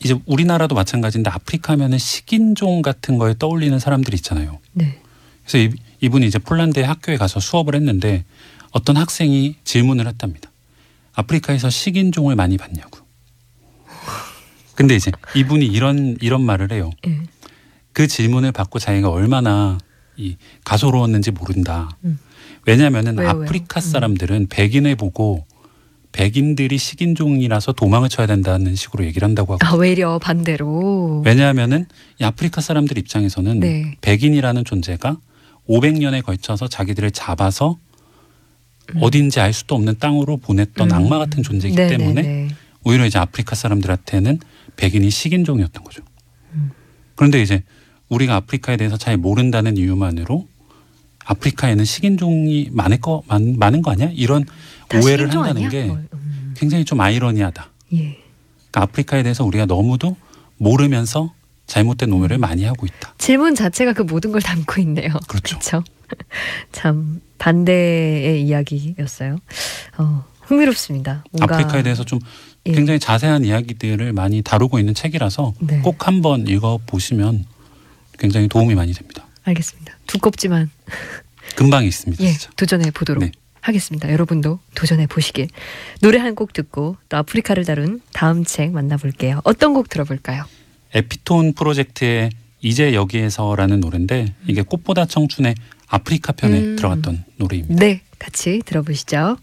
이제 0.03 0.17
우리나라도 0.25 0.75
마찬가지인데 0.75 1.29
아프리카 1.29 1.73
하면은 1.73 1.97
식인종 1.97 2.81
같은 2.81 3.17
거에 3.17 3.35
떠올리는 3.37 3.77
사람들이 3.77 4.15
있잖아요. 4.15 4.59
네. 4.73 5.01
그래서 5.45 5.57
이, 5.57 5.77
이분이 6.01 6.25
이제 6.25 6.39
폴란드의 6.39 6.85
학교에 6.85 7.17
가서 7.17 7.39
수업을 7.39 7.75
했는데 7.75 8.23
어떤 8.71 8.97
학생이 8.97 9.57
질문을 9.63 10.07
했답니다. 10.07 10.48
아프리카에서 11.13 11.69
식인종을 11.69 12.35
많이 12.35 12.57
봤냐고. 12.57 12.99
근데 14.75 14.95
이제 14.95 15.11
이분이 15.35 15.65
이런 15.65 16.17
이런 16.21 16.41
말을 16.41 16.71
해요. 16.71 16.89
예. 17.07 17.19
그 17.91 18.07
질문을 18.07 18.51
받고 18.53 18.79
자기가 18.79 19.09
얼마나 19.09 19.77
이 20.15 20.37
가소로웠는지 20.63 21.31
모른다. 21.31 21.89
음. 22.05 22.17
왜냐하면은 22.65 23.17
왜요, 23.17 23.29
왜요? 23.29 23.43
아프리카 23.43 23.79
음. 23.79 23.81
사람들은 23.81 24.47
백인을 24.47 24.95
보고 24.95 25.45
백인들이 26.11 26.77
식인종이라서 26.77 27.73
도망을 27.73 28.09
쳐야 28.09 28.25
된다는 28.25 28.75
식으로 28.75 29.05
얘기를 29.05 29.27
한다고 29.27 29.53
하고 29.53 29.65
아, 29.65 29.75
외려 29.75 30.17
반대로. 30.17 31.21
왜냐하면은 31.25 31.85
이 32.19 32.23
아프리카 32.23 32.61
사람들 32.61 32.97
입장에서는 32.97 33.59
네. 33.59 33.97
백인이라는 34.01 34.65
존재가 34.65 35.17
500년에 35.67 36.23
걸쳐서 36.23 36.67
자기들을 36.67 37.11
잡아서 37.11 37.71
음. 37.71 37.88
어딘지 38.99 39.39
알 39.39 39.53
수도 39.53 39.75
없는 39.75 39.97
땅으로 39.99 40.37
보냈던 40.37 40.91
음. 40.91 40.95
악마 40.95 41.17
같은 41.17 41.43
존재이기 41.43 41.75
네, 41.75 41.87
때문에 41.87 42.21
네, 42.21 42.27
네. 42.27 42.47
오히려 42.83 43.05
이제 43.05 43.19
아프리카 43.19 43.55
사람들한테는 43.55 44.39
백인이 44.77 45.09
식인종이었던 45.09 45.83
거죠. 45.83 46.03
음. 46.53 46.71
그런데 47.15 47.41
이제 47.41 47.63
우리가 48.09 48.35
아프리카에 48.35 48.77
대해서 48.77 48.97
잘 48.97 49.17
모른다는 49.17 49.77
이유만으로 49.77 50.47
아프리카에는 51.25 51.85
식인종이 51.85 52.69
많을 52.71 52.99
거 52.99 53.21
많, 53.27 53.55
많은 53.57 53.81
거 53.81 53.91
아니야? 53.91 54.09
이런 54.13 54.45
다 54.87 54.99
오해를 54.99 55.31
한다는 55.31 55.57
아니야? 55.57 55.69
게 55.69 55.85
뭐, 55.85 55.99
음. 56.13 56.53
굉장히 56.57 56.85
좀 56.85 56.99
아이러니하다. 57.01 57.69
예. 57.93 57.97
그러니까 58.71 58.81
아프리카에 58.81 59.23
대해서 59.23 59.45
우리가 59.45 59.65
너무도 59.65 60.15
모르면서 60.57 61.33
잘못된 61.67 62.11
오해를 62.11 62.39
많이 62.39 62.63
하고 62.63 62.85
있다. 62.85 63.13
질문 63.17 63.53
자체가 63.53 63.93
그 63.93 64.01
모든 64.01 64.31
걸 64.31 64.41
담고 64.41 64.81
있네요. 64.81 65.13
그렇죠. 65.27 65.59
그렇죠. 65.59 65.83
참 66.71 67.21
반대의 67.39 68.43
이야기였어요. 68.43 69.37
어, 69.97 70.25
흥미롭습니다. 70.41 71.23
아프리카에 71.41 71.83
대해서 71.83 72.03
좀 72.03 72.19
예. 72.65 72.73
굉장히 72.73 72.99
자세한 72.99 73.45
이야기들을 73.45 74.13
많이 74.13 74.41
다루고 74.41 74.79
있는 74.79 74.93
책이라서 74.93 75.53
네. 75.59 75.79
꼭 75.79 76.07
한번 76.07 76.47
읽어 76.47 76.79
보시면 76.85 77.45
굉장히 78.19 78.47
도움이 78.47 78.75
많이 78.75 78.93
됩니다. 78.93 79.25
알겠습니다. 79.43 79.97
두껍지만 80.07 80.69
금방 81.55 81.85
있습니다, 81.85 82.23
예. 82.23 82.33
도전해 82.55 82.91
보도록 82.91 83.23
네. 83.23 83.31
하겠습니다. 83.61 84.11
여러분도 84.11 84.59
도전해 84.75 85.07
보시길. 85.07 85.47
노래 86.01 86.17
한 86.19 86.35
곡 86.35 86.53
듣고 86.53 86.95
또 87.09 87.17
아프리카를 87.17 87.65
다룬 87.65 88.01
다음 88.13 88.45
책 88.45 88.71
만나볼게요. 88.71 89.41
어떤 89.43 89.73
곡 89.73 89.89
들어볼까요? 89.89 90.45
에피톤 90.93 91.53
프로젝트의 91.53 92.29
이제 92.61 92.93
여기에서라는 92.93 93.79
노래인데 93.79 94.33
이게 94.47 94.61
꽃보다 94.61 95.05
청춘의 95.05 95.55
아프리카 95.89 96.31
편에 96.33 96.59
음. 96.59 96.75
들어갔던 96.75 97.25
노래입니다. 97.37 97.83
네, 97.83 98.01
같이 98.19 98.61
들어보시죠. 98.65 99.37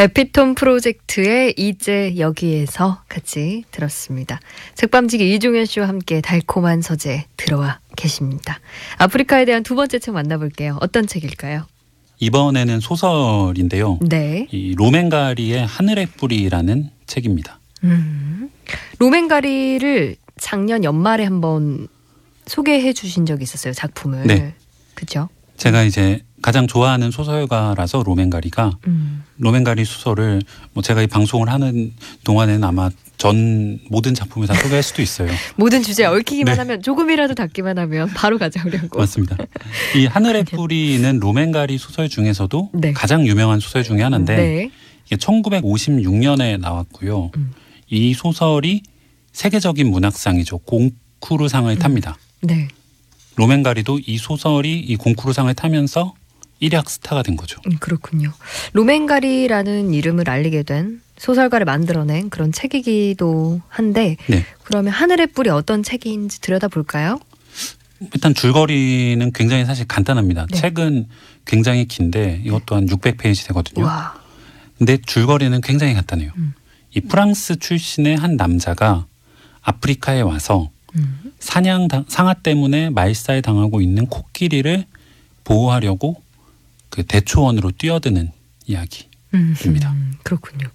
에피톤 0.00 0.54
프로젝트의 0.54 1.52
이제 1.58 2.14
여기에서 2.16 3.02
같이 3.06 3.64
들었습니다. 3.70 4.40
책밤지기 4.74 5.34
이종현 5.34 5.66
씨와 5.66 5.88
함께 5.88 6.22
달콤한 6.22 6.80
서재 6.80 7.26
들어와 7.36 7.80
계십니다. 7.96 8.60
아프리카에 8.96 9.44
대한 9.44 9.62
두 9.62 9.74
번째 9.74 9.98
책 9.98 10.14
만나볼게요. 10.14 10.78
어떤 10.80 11.06
책일까요? 11.06 11.66
이번에는 12.18 12.80
소설인데요. 12.80 13.98
네. 14.00 14.46
이 14.50 14.74
로맨가리의 14.74 15.66
하늘의 15.66 16.06
뿌리라는 16.16 16.88
책입니다. 17.06 17.60
음. 17.84 18.50
로맨가리를 19.00 20.16
작년 20.38 20.82
연말에 20.82 21.24
한번 21.24 21.88
소개해 22.46 22.94
주신 22.94 23.26
적이 23.26 23.42
있었어요. 23.42 23.74
작품을. 23.74 24.26
네. 24.26 24.54
그죠? 24.94 25.28
제가 25.58 25.82
이제 25.82 26.22
가장 26.42 26.66
좋아하는 26.66 27.10
소설가라서 27.10 28.02
로맨가리가 28.02 28.78
음. 28.86 29.24
로맨가리 29.38 29.84
소설을 29.84 30.40
뭐 30.72 30.82
제가 30.82 31.02
이 31.02 31.06
방송을 31.06 31.48
하는 31.50 31.92
동안에는 32.24 32.64
아마 32.64 32.90
전 33.18 33.78
모든 33.90 34.14
작품을 34.14 34.48
다 34.48 34.54
소개할 34.54 34.82
수도 34.82 35.02
있어요. 35.02 35.30
모든 35.56 35.82
주제에 35.82 36.06
얽히기만 36.06 36.54
네. 36.54 36.58
하면 36.58 36.82
조금이라도 36.82 37.34
닿기만 37.34 37.78
하면 37.78 38.08
바로 38.08 38.38
가져오려고. 38.38 38.98
맞습니다. 38.98 39.36
이 39.96 40.06
하늘의 40.06 40.44
뿌리는 40.56 41.18
로맨가리 41.18 41.76
소설 41.76 42.08
중에서도 42.08 42.70
네. 42.74 42.92
가장 42.92 43.26
유명한 43.26 43.60
소설 43.60 43.82
중에 43.82 44.02
하나인데 44.02 44.36
네. 44.36 44.70
이게 45.06 45.16
1956년에 45.16 46.58
나왔고요. 46.60 47.30
음. 47.36 47.52
이 47.88 48.14
소설이 48.14 48.82
세계적인 49.32 49.90
문학상이죠. 49.90 50.58
공쿠르상을 50.58 51.76
탑니다. 51.78 52.16
네. 52.40 52.68
로맨가리도 53.36 54.00
이 54.06 54.18
소설이 54.18 54.78
이 54.78 54.96
공쿠르상을 54.96 55.52
타면서 55.54 56.14
일약 56.60 56.88
스타가 56.90 57.22
된 57.22 57.36
거죠. 57.36 57.60
음, 57.66 57.76
그렇군요. 57.80 58.32
로맨가리라는 58.74 59.92
이름을 59.94 60.28
알리게 60.28 60.62
된 60.62 61.00
소설가를 61.18 61.64
만들어낸 61.64 62.30
그런 62.30 62.52
책이기도 62.52 63.60
한데 63.68 64.16
네. 64.28 64.44
그러면 64.64 64.92
하늘의 64.92 65.28
뿔이 65.28 65.48
어떤 65.48 65.82
책인지 65.82 66.40
들여다볼까요? 66.40 67.18
일단 68.14 68.32
줄거리는 68.34 69.32
굉장히 69.32 69.64
사실 69.64 69.86
간단합니다. 69.86 70.46
네. 70.50 70.58
책은 70.58 71.08
굉장히 71.44 71.86
긴데 71.86 72.42
이것 72.44 72.64
또한 72.66 72.86
600페이지 72.86 73.46
되거든요. 73.48 73.84
와. 73.84 74.14
근데 74.78 74.96
줄거리는 75.04 75.60
굉장히 75.60 75.94
간단해요. 75.94 76.30
음. 76.36 76.54
이 76.94 77.00
프랑스 77.00 77.58
출신의 77.58 78.16
한 78.16 78.36
남자가 78.36 79.06
아프리카에 79.62 80.22
와서 80.22 80.70
음. 80.96 81.32
사냥 81.38 81.88
당- 81.88 82.04
상아 82.08 82.34
때문에 82.34 82.90
말살 82.90 83.42
당하고 83.42 83.80
있는 83.82 84.06
코끼리를 84.06 84.84
보호하려고 85.44 86.22
그 86.90 87.04
대초원으로 87.04 87.70
뛰어드는 87.72 88.30
이야기. 88.66 89.08
음, 89.34 89.54
입니다. 89.64 89.92
음, 89.92 90.12
그렇군요. 90.22 90.68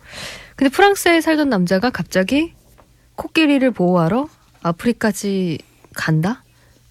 근데 0.55 0.69
프랑스에 0.69 1.21
살던 1.21 1.49
남자가 1.49 1.89
갑자기 1.89 2.53
코끼리를 3.15 3.69
보호하러 3.71 4.27
아프리까지 4.61 5.59
간다? 5.93 6.43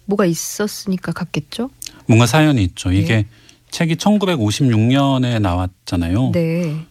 뭐가 0.05 0.25
있었으니까 0.25 1.11
갔겠죠? 1.11 1.69
뭔가 2.07 2.25
사연이 2.27 2.63
있죠. 2.63 2.91
이게 2.91 3.15
네. 3.15 3.25
책이 3.71 3.95
1956년에 3.95 5.41
나왔잖아요. 5.41 6.31
네. 6.31 6.85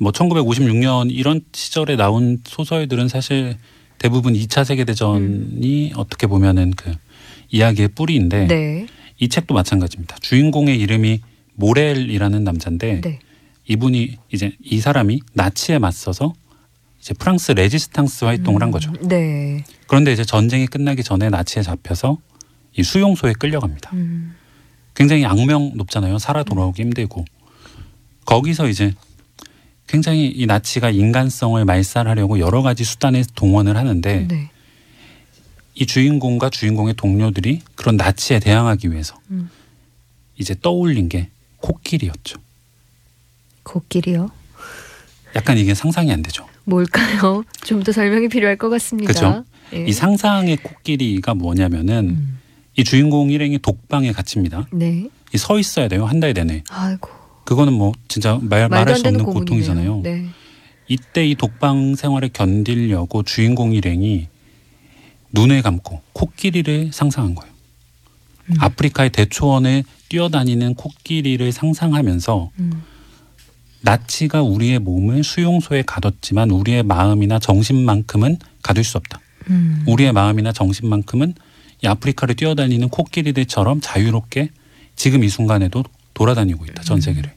뭐 0.00 0.12
1956년 0.12 1.10
이런 1.10 1.42
시절에 1.52 1.96
나온 1.96 2.38
소설들은 2.44 3.08
사실 3.08 3.56
대부분 3.98 4.34
2차 4.34 4.64
세계 4.64 4.84
대전이 4.84 5.92
어떻게 5.96 6.26
보면은 6.26 6.72
그 6.72 6.94
이야기의 7.50 7.88
뿌리인데 7.88 8.42
음. 8.42 8.48
네. 8.48 8.86
이 9.18 9.28
책도 9.28 9.54
마찬가지입니다. 9.54 10.16
주인공의 10.20 10.80
이름이 10.80 11.20
모렐이라는 11.62 12.42
남자인데 12.42 13.00
네. 13.00 13.18
이분이 13.68 14.18
이제 14.32 14.52
이 14.60 14.80
사람이 14.80 15.20
나치에 15.32 15.78
맞서서 15.78 16.34
이제 17.00 17.14
프랑스 17.14 17.52
레지스탕스 17.52 18.24
활동을 18.24 18.62
한 18.62 18.72
거죠. 18.72 18.90
음, 18.90 19.08
네. 19.08 19.64
그런데 19.86 20.12
이제 20.12 20.24
전쟁이 20.24 20.66
끝나기 20.66 21.04
전에 21.04 21.30
나치에 21.30 21.62
잡혀서 21.62 22.18
이 22.76 22.82
수용소에 22.82 23.34
끌려갑니다. 23.34 23.90
음, 23.92 24.34
굉장히 24.94 25.24
악명 25.24 25.72
높잖아요. 25.76 26.18
살아 26.18 26.42
돌아오기 26.42 26.82
힘들고 26.82 27.24
거기서 28.24 28.68
이제 28.68 28.92
굉장히 29.86 30.28
이 30.28 30.46
나치가 30.46 30.90
인간성을 30.90 31.64
말살하려고 31.64 32.40
여러 32.40 32.62
가지 32.62 32.82
수단을 32.82 33.24
동원을 33.36 33.76
하는데 33.76 34.26
네. 34.26 34.50
이 35.74 35.86
주인공과 35.86 36.50
주인공의 36.50 36.94
동료들이 36.94 37.60
그런 37.76 37.96
나치에 37.96 38.40
대항하기 38.40 38.90
위해서 38.90 39.16
음. 39.30 39.48
이제 40.36 40.56
떠올린 40.60 41.08
게 41.08 41.28
코끼리였죠. 41.62 42.38
코끼리요? 43.62 44.30
약간 45.34 45.56
이게 45.56 45.74
상상이 45.74 46.12
안 46.12 46.22
되죠. 46.22 46.46
뭘까요? 46.64 47.44
좀 47.64 47.82
더 47.82 47.92
설명이 47.92 48.28
필요할 48.28 48.56
것 48.56 48.68
같습니다. 48.70 49.12
그죠? 49.12 49.44
예. 49.72 49.84
이 49.86 49.92
상상의 49.92 50.58
코끼리가 50.58 51.34
뭐냐면은 51.34 52.10
음, 52.10 52.38
이 52.76 52.84
주인공 52.84 53.30
일행이 53.30 53.58
독방에 53.58 54.12
갇힙니다. 54.12 54.66
네. 54.72 55.08
이 55.34 55.38
서 55.38 55.58
있어야 55.58 55.88
돼요 55.88 56.04
한 56.04 56.20
달 56.20 56.34
내내. 56.34 56.62
아이고. 56.68 57.08
그거는 57.44 57.72
뭐 57.72 57.92
진짜 58.08 58.38
말, 58.42 58.68
말할 58.68 58.90
안수 58.90 59.06
없는 59.08 59.24
고문이네요. 59.24 59.40
고통이잖아요. 59.40 60.00
네. 60.02 60.26
이때 60.88 61.26
이 61.26 61.34
독방 61.34 61.94
생활을 61.96 62.28
견디려고 62.32 63.22
주인공 63.22 63.72
일행이 63.72 64.28
눈을 65.32 65.62
감고 65.62 66.02
코끼리를 66.12 66.90
상상한 66.92 67.34
거예요. 67.34 67.52
음. 68.50 68.56
아프리카의 68.60 69.10
대초원에 69.10 69.84
뛰어다니는 70.12 70.74
코끼리를 70.74 71.50
상상하면서 71.52 72.50
음, 72.58 72.82
나치가 73.80 74.42
우리의 74.42 74.78
몸을 74.78 75.24
수용소에 75.24 75.84
가뒀지만 75.86 76.50
우리의 76.50 76.82
마음이나 76.82 77.38
정신만큼은 77.38 78.36
가둘 78.62 78.84
수 78.84 78.98
없다. 78.98 79.20
음. 79.48 79.82
우리의 79.88 80.12
마음이나 80.12 80.52
정신만큼은 80.52 81.34
이 81.82 81.86
아프리카를 81.86 82.36
뛰어다니는 82.36 82.90
코끼리들처럼 82.90 83.80
자유롭게 83.80 84.50
지금 84.96 85.24
이 85.24 85.30
순간에도 85.30 85.82
돌아다니고 86.12 86.66
있다. 86.66 86.82
전 86.82 87.00
세계를. 87.00 87.32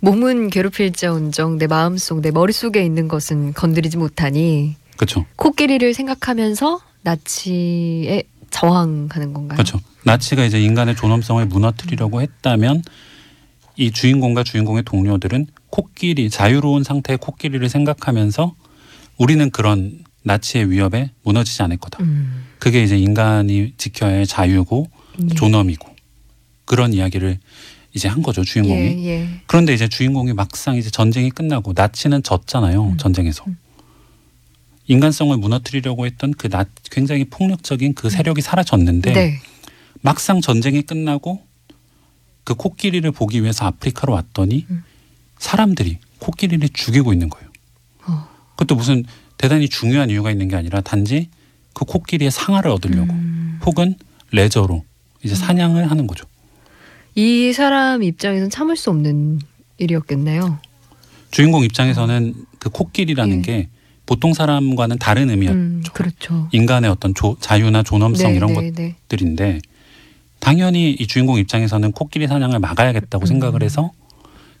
몸은 0.00 0.50
괴롭힐지언정 0.50 1.58
내 1.58 1.68
마음속 1.68 2.22
내 2.22 2.32
머릿속에 2.32 2.84
있는 2.84 3.06
것은 3.06 3.54
건드리지 3.54 3.98
못하니 3.98 4.74
그렇죠. 4.96 5.24
코끼리를 5.36 5.94
생각하면서 5.94 6.80
나치에 7.02 8.24
저항하는 8.50 9.32
건가요? 9.32 9.56
그렇죠. 9.56 9.80
나치가 10.04 10.44
이제 10.44 10.60
인간의 10.60 10.96
존엄성을 10.96 11.44
무너뜨리려고 11.46 12.22
했다면 12.22 12.82
이 13.76 13.90
주인공과 13.90 14.44
주인공의 14.44 14.84
동료들은 14.84 15.46
코끼리 15.70 16.30
자유로운 16.30 16.82
상태의 16.82 17.18
코끼리를 17.18 17.68
생각하면서 17.68 18.54
우리는 19.18 19.50
그런 19.50 20.04
나치의 20.22 20.70
위협에 20.70 21.10
무너지지 21.22 21.62
않을 21.62 21.76
거다. 21.76 22.02
음. 22.02 22.44
그게 22.58 22.82
이제 22.82 22.96
인간이 22.98 23.74
지켜야 23.76 24.16
할 24.16 24.26
자유고 24.26 24.86
예. 25.30 25.34
존엄이고 25.34 25.88
그런 26.64 26.92
이야기를 26.92 27.38
이제 27.94 28.08
한 28.08 28.22
거죠 28.22 28.42
주인공이. 28.44 28.80
예, 28.80 29.06
예. 29.06 29.28
그런데 29.46 29.72
이제 29.72 29.88
주인공이 29.88 30.32
막상 30.32 30.76
이제 30.76 30.90
전쟁이 30.90 31.30
끝나고 31.30 31.72
나치는 31.74 32.22
졌잖아요 32.22 32.82
음. 32.84 32.96
전쟁에서. 32.96 33.44
음. 33.46 33.56
인간성을 34.88 35.36
무너뜨리려고 35.36 36.06
했던 36.06 36.32
그 36.32 36.48
나, 36.48 36.64
굉장히 36.90 37.24
폭력적인 37.24 37.94
그 37.94 38.10
세력이 38.10 38.40
사라졌는데 38.40 39.12
네. 39.12 39.40
막상 40.00 40.40
전쟁이 40.40 40.82
끝나고 40.82 41.42
그 42.44 42.54
코끼리를 42.54 43.10
보기 43.10 43.42
위해서 43.42 43.66
아프리카로 43.66 44.12
왔더니 44.12 44.66
음. 44.70 44.84
사람들이 45.38 45.98
코끼리를 46.18 46.68
죽이고 46.72 47.12
있는 47.12 47.28
거예요. 47.28 47.48
어. 48.06 48.28
그것도 48.50 48.76
무슨 48.76 49.04
대단히 49.36 49.68
중요한 49.68 50.10
이유가 50.10 50.30
있는 50.30 50.48
게 50.48 50.56
아니라 50.56 50.80
단지 50.80 51.28
그 51.74 51.84
코끼리의 51.84 52.30
상아를 52.30 52.70
얻으려고 52.70 53.12
음. 53.12 53.60
혹은 53.66 53.96
레저로 54.30 54.84
이제 55.22 55.34
사냥을 55.34 55.90
하는 55.90 56.06
거죠. 56.06 56.24
이 57.14 57.52
사람 57.52 58.02
입장에선 58.02 58.50
참을 58.50 58.76
수 58.76 58.90
없는 58.90 59.40
일이었겠네요. 59.78 60.58
주인공 61.30 61.64
입장에서는 61.64 62.34
그 62.58 62.70
코끼리라는 62.70 63.38
예. 63.38 63.42
게 63.42 63.68
보통 64.06 64.32
사람과는 64.34 64.98
다른 64.98 65.30
의미였죠. 65.30 65.54
음, 65.58 65.82
그렇죠. 65.92 66.48
인간의 66.52 66.88
어떤 66.90 67.12
조- 67.14 67.36
자유나 67.40 67.82
존엄성 67.82 68.30
네, 68.30 68.36
이런 68.36 68.52
네, 68.54 68.70
네. 68.70 68.94
것들인데 69.08 69.58
당연히 70.38 70.92
이 70.92 71.06
주인공 71.06 71.38
입장에서는 71.38 71.92
코끼리 71.92 72.28
사냥을 72.28 72.60
막아야겠다고 72.60 73.24
음. 73.24 73.26
생각을 73.26 73.62
해서 73.62 73.90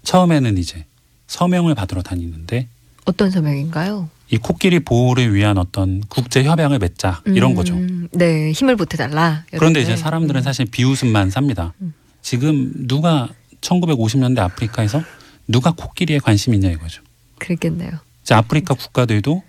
처음에는 0.02 0.58
이제 0.58 0.84
서명을 1.28 1.74
받으러 1.74 2.02
다니는데 2.02 2.68
어떤 3.04 3.30
서명인가요? 3.30 4.08
이 4.30 4.36
코끼리 4.38 4.80
보호를 4.80 5.32
위한 5.32 5.58
어떤 5.58 6.00
국제 6.08 6.42
협약을 6.42 6.80
맺자 6.80 7.22
이런 7.26 7.52
음, 7.52 7.54
거죠. 7.56 7.76
네, 8.12 8.50
힘을 8.50 8.74
보태달라. 8.74 9.44
그런데. 9.52 9.80
이제 9.80 9.94
사람들은 9.96 10.40
음. 10.40 10.42
사실 10.42 10.66
비웃음만 10.66 11.30
삽니다. 11.30 11.72
음. 11.80 11.94
지금 12.22 12.72
누가 12.88 13.28
1950년대 13.60 14.38
아프리카에서 14.40 15.02
누가 15.46 15.70
코끼리에 15.70 16.18
관심 16.18 16.54
있냐 16.54 16.70
이거죠. 16.70 17.02
그랬겠네요. 17.38 17.92
이제 18.26 18.34
아프리카 18.34 18.74
국가들도 18.74 19.44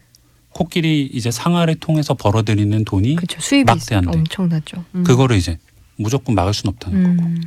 코끼리 0.51 1.09
이제 1.11 1.31
상하를 1.31 1.75
통해서 1.75 2.13
벌어들이는 2.13 2.85
돈이 2.85 3.15
그렇죠. 3.15 3.41
수입이 3.41 3.63
막대한데. 3.63 4.19
엄청나죠. 4.19 4.85
음. 4.93 5.03
그거를 5.03 5.35
이제 5.35 5.57
무조건 5.95 6.35
막을 6.35 6.53
수는 6.53 6.73
없다는 6.73 7.17
거고. 7.17 7.27
음. 7.27 7.41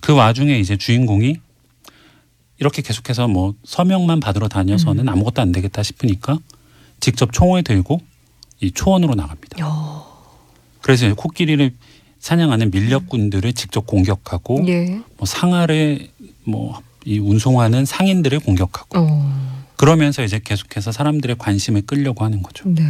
그 0.00 0.14
와중에 0.14 0.58
이제 0.58 0.78
주인공이 0.78 1.36
이렇게 2.58 2.80
계속해서 2.80 3.28
뭐 3.28 3.54
서명만 3.64 4.20
받으러 4.20 4.48
다녀서는 4.48 5.10
아무것도 5.10 5.42
안 5.42 5.52
되겠다 5.52 5.82
싶으니까 5.82 6.38
직접 7.00 7.34
총을 7.34 7.64
들고 7.64 8.00
이 8.60 8.70
초원으로 8.70 9.14
나갑니다. 9.14 9.62
야. 9.62 10.04
그래서 10.80 11.14
코끼리를 11.14 11.74
사냥하는 12.18 12.70
밀렵꾼들을 12.70 13.52
직접 13.52 13.86
공격하고 13.86 14.64
예. 14.68 14.86
뭐 15.18 15.26
상하를 15.26 16.08
뭐 16.44 16.80
이 17.04 17.18
운송하는 17.18 17.84
상인들을 17.84 18.38
공격하고 18.40 18.98
어. 18.98 19.61
그러면서 19.82 20.22
이제 20.22 20.38
계속해서 20.38 20.92
사람들의 20.92 21.34
관심을 21.40 21.82
끌려고 21.82 22.24
하는 22.24 22.40
거죠. 22.40 22.68
네. 22.68 22.84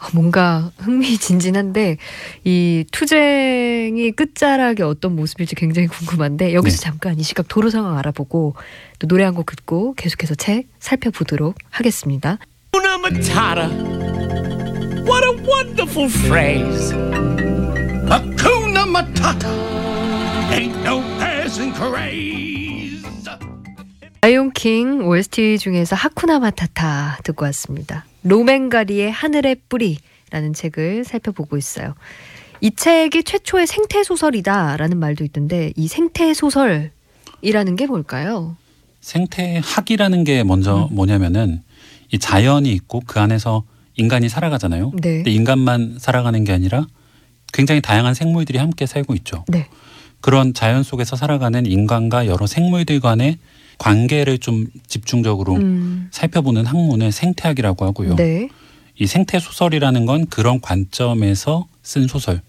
아, 0.00 0.08
뭔가 0.12 0.72
흥미진진한데 0.78 1.96
이 2.42 2.84
투쟁이 2.90 4.10
끝자락이 4.10 4.82
어떤 4.82 5.14
모습일지 5.14 5.54
굉장히 5.54 5.86
궁금한데 5.86 6.54
여기서 6.54 6.76
네. 6.78 6.82
잠깐 6.82 7.20
이 7.20 7.22
시각 7.22 7.46
도로 7.46 7.70
상황 7.70 7.96
알아보고 7.98 8.56
또 8.98 9.06
노래 9.06 9.22
한 9.22 9.36
곡 9.36 9.46
듣고 9.46 9.94
계속해서 9.94 10.34
책 10.34 10.66
살펴보도록 10.80 11.54
하겠습니다. 11.70 12.38
Matata. 12.72 13.68
What 15.06 15.22
a 15.22 15.32
wonderful 15.46 16.08
phrase. 16.08 16.90
Hakuna 18.10 18.84
Matata. 18.90 19.52
Ain't 20.50 20.82
no 20.82 21.00
passing 21.20 21.72
craze. 21.72 22.55
라이온킹 24.20 25.06
OST 25.06 25.58
중에서 25.58 25.94
하쿠나 25.94 26.38
마타타 26.38 27.18
듣고 27.22 27.44
왔습니다. 27.46 28.04
로맨가리의 28.22 29.10
하늘의 29.10 29.56
뿌리라는 29.68 30.52
책을 30.54 31.04
살펴보고 31.04 31.56
있어요. 31.56 31.94
이 32.60 32.70
책이 32.74 33.22
최초의 33.22 33.66
생태 33.66 34.02
소설이다라는 34.02 34.98
말도 34.98 35.24
있던데 35.24 35.72
이 35.76 35.88
생태 35.88 36.32
소설이라는 36.34 37.76
게 37.76 37.86
뭘까요? 37.86 38.56
생태학이라는 39.00 40.24
게 40.24 40.42
먼저 40.42 40.88
뭐냐면은 40.90 41.62
이 42.10 42.18
자연이 42.18 42.72
있고 42.72 43.02
그 43.06 43.20
안에서 43.20 43.64
인간이 43.94 44.28
살아가잖아요. 44.28 44.92
네. 45.00 45.16
근데 45.16 45.30
인간만 45.30 45.98
살아가는 46.00 46.42
게 46.44 46.52
아니라 46.52 46.86
굉장히 47.52 47.80
다양한 47.80 48.14
생물들이 48.14 48.58
함께 48.58 48.86
살고 48.86 49.14
있죠. 49.14 49.44
네. 49.48 49.68
그런 50.20 50.54
자연 50.54 50.82
속에서 50.82 51.14
살아가는 51.14 51.64
인간과 51.66 52.26
여러 52.26 52.46
생물들 52.46 53.00
간의 53.00 53.38
관계를 53.78 54.38
좀 54.38 54.66
집중적으로 54.86 55.54
음, 55.54 56.08
살펴보는 56.10 56.66
학문을 56.66 57.12
생태학이라고 57.12 57.84
하고요. 57.84 58.16
네. 58.16 58.48
이 58.98 59.06
생태 59.06 59.38
소설이라는 59.38 60.06
건 60.06 60.26
그런 60.26 60.60
관점에서 60.60 61.66
쓴 61.82 62.08
소설을 62.08 62.40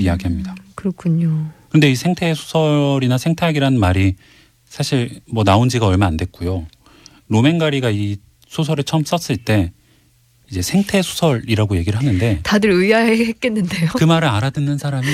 이야기합니다. 0.00 0.54
그렇군요. 0.74 1.50
근데 1.70 1.90
이 1.90 1.94
생태 1.94 2.34
소설이나 2.34 3.18
생태학이라는 3.18 3.78
말이 3.78 4.16
사실 4.64 5.20
뭐 5.30 5.44
나온 5.44 5.68
지가 5.68 5.86
얼마 5.86 6.06
안 6.06 6.16
됐고요. 6.16 6.66
로맨가리가 7.28 7.90
이 7.90 8.16
소설을 8.48 8.84
처음 8.84 9.04
썼을 9.04 9.38
때 9.38 9.72
이제 10.50 10.62
생태 10.62 11.02
소설이라고 11.02 11.76
얘기를 11.76 11.98
하는데 11.98 12.40
다들 12.42 12.70
의아해했겠는데요. 12.70 13.90
그 13.96 14.04
말을 14.04 14.28
알아듣는 14.28 14.78
사람이 14.78 15.06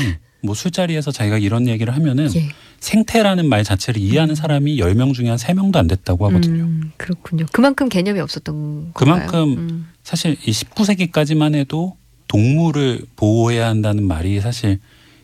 뭐 0.42 0.54
술자리에서 0.54 1.12
자기가 1.12 1.38
이런 1.38 1.68
얘기를 1.68 1.94
하면은 1.94 2.28
예. 2.34 2.48
생태라는 2.80 3.48
말 3.48 3.62
자체를 3.64 4.00
이해하는 4.00 4.34
사람이 4.34 4.76
10명 4.78 5.14
중에 5.14 5.28
한 5.28 5.38
3명도 5.38 5.76
안 5.76 5.86
됐다고 5.86 6.26
하거든요. 6.28 6.64
음, 6.64 6.92
그렇군요. 6.96 7.46
그만큼 7.52 7.88
개념이 7.88 8.18
없었던 8.20 8.92
건가요? 8.92 9.26
그만큼 9.26 9.52
음, 9.58 9.88
사실 10.02 10.36
이 10.44 10.50
19세기까지만 10.50 11.54
해도 11.54 11.96
동물을 12.28 13.02
보호해야 13.16 13.68
한다는 13.68 14.04
말이 14.04 14.40
사실 14.40 14.80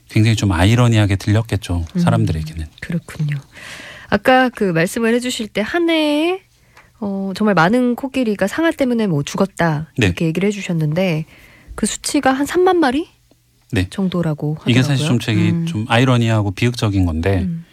굉장히 0.09 0.37
좀 0.37 0.53
아이러니하게 0.53 1.17
들렸겠죠. 1.17 1.85
음. 1.97 2.01
사람들에게는. 2.01 2.67
그렇군요. 2.81 3.37
아까 4.11 4.49
그 4.51 4.65
말씀을 4.65 5.15
해주실 5.15 5.49
때 5.49 5.61
한 5.61 5.91
해에 5.91 6.41
어, 7.01 7.33
정말 7.37 7.55
많은 7.55 7.95
코끼리가 7.97 8.47
상아 8.47 8.71
때문에 8.71 9.07
뭐 9.07 9.23
죽었다 9.23 9.91
네. 9.99 10.07
이렇게 10.07 10.27
얘기를 10.27 10.47
해주셨는데 10.49 11.27
그 11.75 11.87
수치가 11.87 12.33
한 12.33 12.47
3만 12.47 12.77
마리 12.77 13.09
네. 13.73 13.89
정도라고 13.91 14.55
하더라고요. 14.55 14.71
이게 14.71 14.83
사실 14.83 15.07
좀 15.07 15.19
되게 15.19 15.51
음, 15.51 15.67
좀 15.67 15.85
아이러니하고 15.89 16.53
비극적인 16.53 17.05
건데 17.05 17.43
음. 17.43 17.65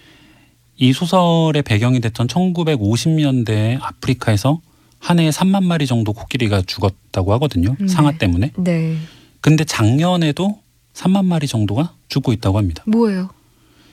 이 0.77 0.91
소설의 0.91 1.63
배경이 1.63 2.01
됐던 2.01 2.27
1950년대 2.27 3.79
아프리카에서 3.81 4.59
한 4.99 5.19
해에 5.19 5.29
3만 5.29 5.63
마리 5.63 5.85
정도 5.85 6.13
코끼리가 6.13 6.63
죽었다고 6.63 7.31
하거든요. 7.33 7.75
네. 7.79 7.87
상아 7.87 8.17
때문에. 8.17 8.51
네. 8.57 8.97
근데 9.39 9.63
작년에도 9.63 10.59
3만 10.93 11.25
마리 11.25 11.47
정도가 11.47 11.93
죽고 12.07 12.33
있다고 12.33 12.57
합니다. 12.57 12.83
뭐예요? 12.87 13.29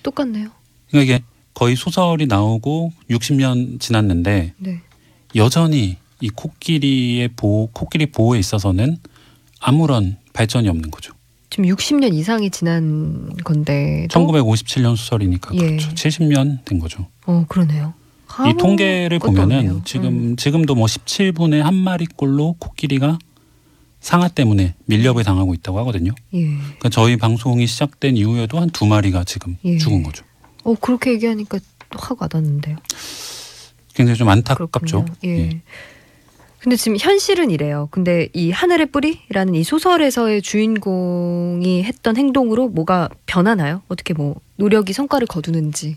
똑같네요. 0.02 0.48
그러니까 0.90 1.14
이게 1.14 1.24
거의 1.54 1.76
소설이 1.76 2.26
나오고 2.26 2.92
60년 3.10 3.78
지났는데 3.78 4.54
네. 4.56 4.80
여전히 5.36 5.98
이 6.20 6.28
코끼리의 6.30 7.28
보호, 7.36 7.68
코끼리 7.72 8.06
보호에 8.06 8.38
있어서는 8.38 8.96
아무런 9.60 10.16
발전이 10.32 10.68
없는 10.68 10.90
거죠. 10.90 11.12
지금 11.52 11.66
60년 11.66 12.14
이상이 12.14 12.48
지난 12.48 13.30
건데. 13.44 14.06
1957년 14.10 14.96
소설이니까 14.96 15.54
예. 15.56 15.58
그렇죠. 15.58 15.90
70년 15.90 16.64
된 16.64 16.78
거죠. 16.78 17.06
어 17.26 17.44
그러네요. 17.46 17.92
이 18.48 18.54
통계를 18.58 19.18
보면은 19.18 19.56
없네요. 19.58 19.82
지금 19.84 20.06
음. 20.30 20.36
지금도 20.36 20.74
뭐 20.74 20.86
17분에 20.86 21.58
한 21.58 21.74
마리꼴로 21.74 22.56
코끼리가 22.58 23.18
상하 24.00 24.28
때문에 24.28 24.74
밀렵을 24.86 25.24
당하고 25.24 25.52
있다고 25.52 25.78
하거든요. 25.80 26.12
예. 26.32 26.46
그러니까 26.56 26.88
저희 26.88 27.18
방송이 27.18 27.66
시작된 27.66 28.16
이후에도 28.16 28.58
한 28.58 28.70
두 28.70 28.86
마리가 28.86 29.24
지금 29.24 29.58
예. 29.66 29.76
죽은 29.76 30.02
거죠. 30.02 30.24
어 30.64 30.74
그렇게 30.74 31.12
얘기하니까 31.12 31.58
확 31.90 32.22
와닿는데요. 32.22 32.78
굉장히 33.94 34.16
좀 34.16 34.30
안타깝죠. 34.30 35.04
그렇군요. 35.04 35.04
예. 35.26 35.60
근데 36.62 36.76
지금 36.76 36.96
현실은 36.96 37.50
이래요. 37.50 37.88
근데 37.90 38.28
이 38.34 38.52
하늘의 38.52 38.92
뿌리라는 38.92 39.56
이 39.56 39.64
소설에서의 39.64 40.42
주인공이 40.42 41.82
했던 41.82 42.16
행동으로 42.16 42.68
뭐가 42.68 43.08
변하나요? 43.26 43.82
어떻게 43.88 44.14
뭐 44.14 44.36
노력이 44.56 44.92
성과를 44.92 45.26
거두는지. 45.26 45.96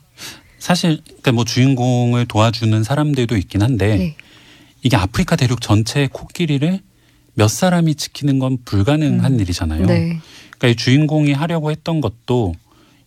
사실 0.57 1.01
그러니까 1.05 1.33
뭐 1.33 1.45
주인공을 1.45 2.25
도와주는 2.25 2.83
사람들도 2.83 3.37
있긴 3.37 3.61
한데 3.61 3.95
네. 3.95 4.15
이게 4.81 4.97
아프리카 4.97 5.35
대륙 5.35 5.61
전체의 5.61 6.07
코끼리를 6.11 6.79
몇 7.35 7.47
사람이 7.47 7.93
지키는 7.93 8.39
건 8.39 8.57
불가능한 8.65 9.33
음. 9.33 9.39
일이잖아요. 9.39 9.85
네. 9.85 10.19
그러니까 10.57 10.67
이 10.69 10.75
주인공이 10.75 11.33
하려고 11.33 11.69
했던 11.69 12.01
것도 12.01 12.55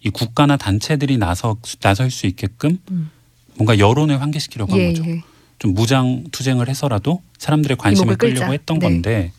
이 0.04 0.10
국가나 0.10 0.56
단체들이 0.56 1.18
나서 1.18 1.56
나설 1.80 2.12
수 2.12 2.28
있게끔 2.28 2.78
음. 2.92 3.10
뭔가 3.56 3.80
여론을 3.80 4.20
환기시키려고 4.20 4.74
한 4.74 4.78
예, 4.80 4.92
거죠. 4.92 5.10
예. 5.10 5.22
좀 5.58 5.74
무장 5.74 6.24
투쟁을 6.30 6.68
해서라도 6.68 7.22
사람들의 7.38 7.76
관심을. 7.76 8.16
끌려고 8.16 8.52
했던 8.52 8.78
네. 8.78 8.86
건데 8.88 9.32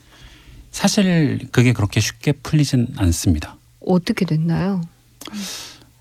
사실 0.71 1.39
그게 1.51 1.73
그렇게 1.73 1.99
쉽게 1.99 2.33
풀리진 2.33 2.87
않습니다. 2.97 3.57
어떻게 3.85 4.25
됐나요? 4.25 4.81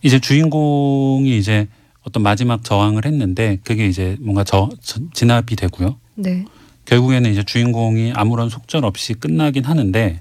이제 0.02 0.18
주인공이 0.18 1.36
이제 1.38 1.68
어떤 2.02 2.22
마지막 2.22 2.64
저항을 2.64 3.04
했는데 3.04 3.58
그게 3.64 3.86
이제 3.86 4.16
뭔가 4.20 4.44
저, 4.44 4.68
저- 4.82 5.00
진압이 5.12 5.56
되고요. 5.56 5.98
네. 6.16 6.44
결국에는 6.86 7.30
이제 7.30 7.42
주인공이 7.42 8.12
아무런 8.14 8.48
속절 8.48 8.84
없이 8.84 9.14
끝나긴 9.14 9.64
하는데 9.64 10.20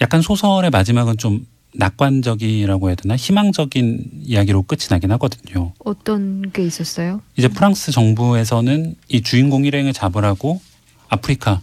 약간 0.00 0.22
소설의 0.22 0.70
마지막은 0.70 1.16
좀 1.16 1.46
낙관적이라고 1.74 2.88
해야 2.88 2.94
되나 2.94 3.16
희망적인 3.16 4.22
이야기로 4.22 4.62
끝이 4.62 4.82
나긴 4.90 5.12
하거든요. 5.12 5.72
어떤 5.78 6.50
게 6.50 6.64
있었어요? 6.64 7.20
이제 7.36 7.48
프랑스 7.48 7.92
정부에서는 7.92 8.94
이 9.08 9.22
주인공 9.22 9.64
일행을 9.64 9.92
잡으라고 9.92 10.60
아프리카 11.08 11.60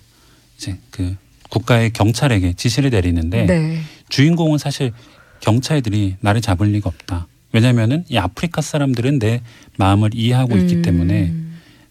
이제 0.57 0.77
그 0.91 1.15
국가의 1.49 1.91
경찰에게 1.93 2.53
지시를 2.53 2.89
내리는데 2.89 3.45
네. 3.45 3.81
주인공은 4.09 4.57
사실 4.57 4.91
경찰들이 5.41 6.17
나를 6.21 6.41
잡을 6.41 6.67
리가 6.67 6.89
없다. 6.89 7.27
왜냐면은 7.51 8.03
이 8.09 8.17
아프리카 8.17 8.61
사람들은 8.61 9.19
내 9.19 9.41
마음을 9.77 10.11
이해하고 10.13 10.57
있기 10.57 10.75
음. 10.75 10.81
때문에 10.81 11.33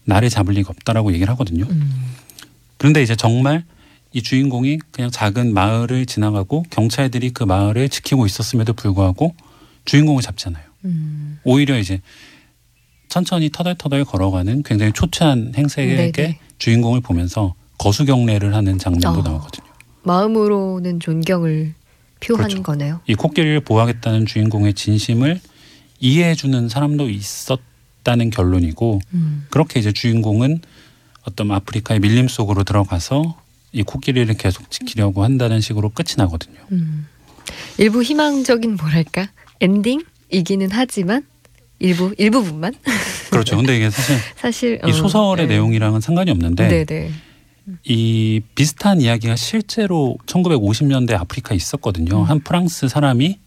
나를 0.03 0.29
잡을 0.29 0.53
리가 0.53 0.69
없다라고 0.69 1.13
얘기를 1.13 1.31
하거든요. 1.33 1.65
음. 1.69 2.13
그런데 2.77 3.01
이제 3.01 3.15
정말 3.15 3.63
이 4.15 4.21
주인공이 4.23 4.79
그냥 4.91 5.11
작은 5.11 5.53
마을을 5.53 6.05
지나가고 6.05 6.63
경찰들이 6.69 7.31
그 7.31 7.43
마을을 7.43 7.89
지키고 7.89 8.25
있었음에도 8.25 8.71
불구하고 8.71 9.35
주인공을 9.83 10.21
잡잖아요. 10.21 10.63
음. 10.85 11.39
오히려 11.43 11.77
이제 11.77 11.99
천천히 13.09 13.49
터덜터덜 13.51 14.05
걸어가는 14.05 14.63
굉장히 14.63 14.93
초췌한 14.93 15.51
행색의 15.57 16.13
네네. 16.13 16.39
주인공을 16.59 17.01
보면서 17.01 17.55
거수경례를 17.77 18.55
하는 18.55 18.79
장면도 18.79 19.19
어. 19.19 19.21
나오거든요. 19.21 19.67
마음으로는 20.03 21.01
존경을 21.01 21.73
표한 22.21 22.47
그렇죠. 22.47 22.63
거네요. 22.63 23.01
이 23.07 23.15
코끼리를 23.15 23.59
보호하겠다는 23.59 24.27
주인공의 24.27 24.75
진심을 24.75 25.41
이해해주는 25.99 26.69
사람도 26.69 27.09
있었다는 27.09 28.29
결론이고 28.29 29.01
음. 29.13 29.45
그렇게 29.49 29.81
이제 29.81 29.91
주인공은 29.91 30.61
어떤 31.23 31.51
아프리카의 31.51 31.99
밀림 31.99 32.29
속으로 32.29 32.63
들어가서 32.63 33.43
이 33.75 33.83
코끼리를 33.83 34.33
계속 34.35 34.71
지키려고 34.71 35.23
한다는 35.23 35.59
식으로 35.59 35.89
끝이 35.89 36.15
나거든요. 36.17 36.57
음. 36.71 37.07
일부 37.77 38.01
희망적인 38.01 38.77
뭐랄까 38.77 39.27
엔딩이기는 39.59 40.69
하지만 40.71 41.25
일부 41.79 42.15
일부분만 42.17 42.73
그렇죠. 43.29 43.57
근데 43.57 43.75
이게 43.75 43.89
사실 43.89 44.17
사실 44.37 44.79
이 44.85 44.89
어, 44.89 44.93
소설의 44.93 45.47
네. 45.47 45.55
내용이랑은 45.55 45.99
상관이 45.99 46.31
없는데 46.31 46.85
네네. 46.85 47.11
이 47.83 48.41
비슷한 48.55 49.01
이야기가 49.01 49.35
실제로 49.35 50.17
1950년대 50.25 51.13
아프리카에 51.13 51.57
있었거든요. 51.57 52.21
음. 52.21 52.23
한 52.23 52.39
프랑스 52.39 52.87
사람이 52.87 53.39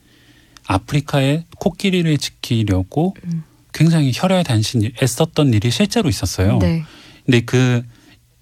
아프리카의 0.66 1.44
코끼리를 1.58 2.18
지키려고 2.18 3.16
음. 3.24 3.44
굉장히 3.72 4.12
혈혈 4.14 4.44
단신 4.44 4.92
애썼던 5.02 5.54
일이 5.54 5.70
실제로 5.70 6.10
있었어요. 6.10 6.58
네. 6.58 6.84
근데 7.24 7.40
그 7.40 7.82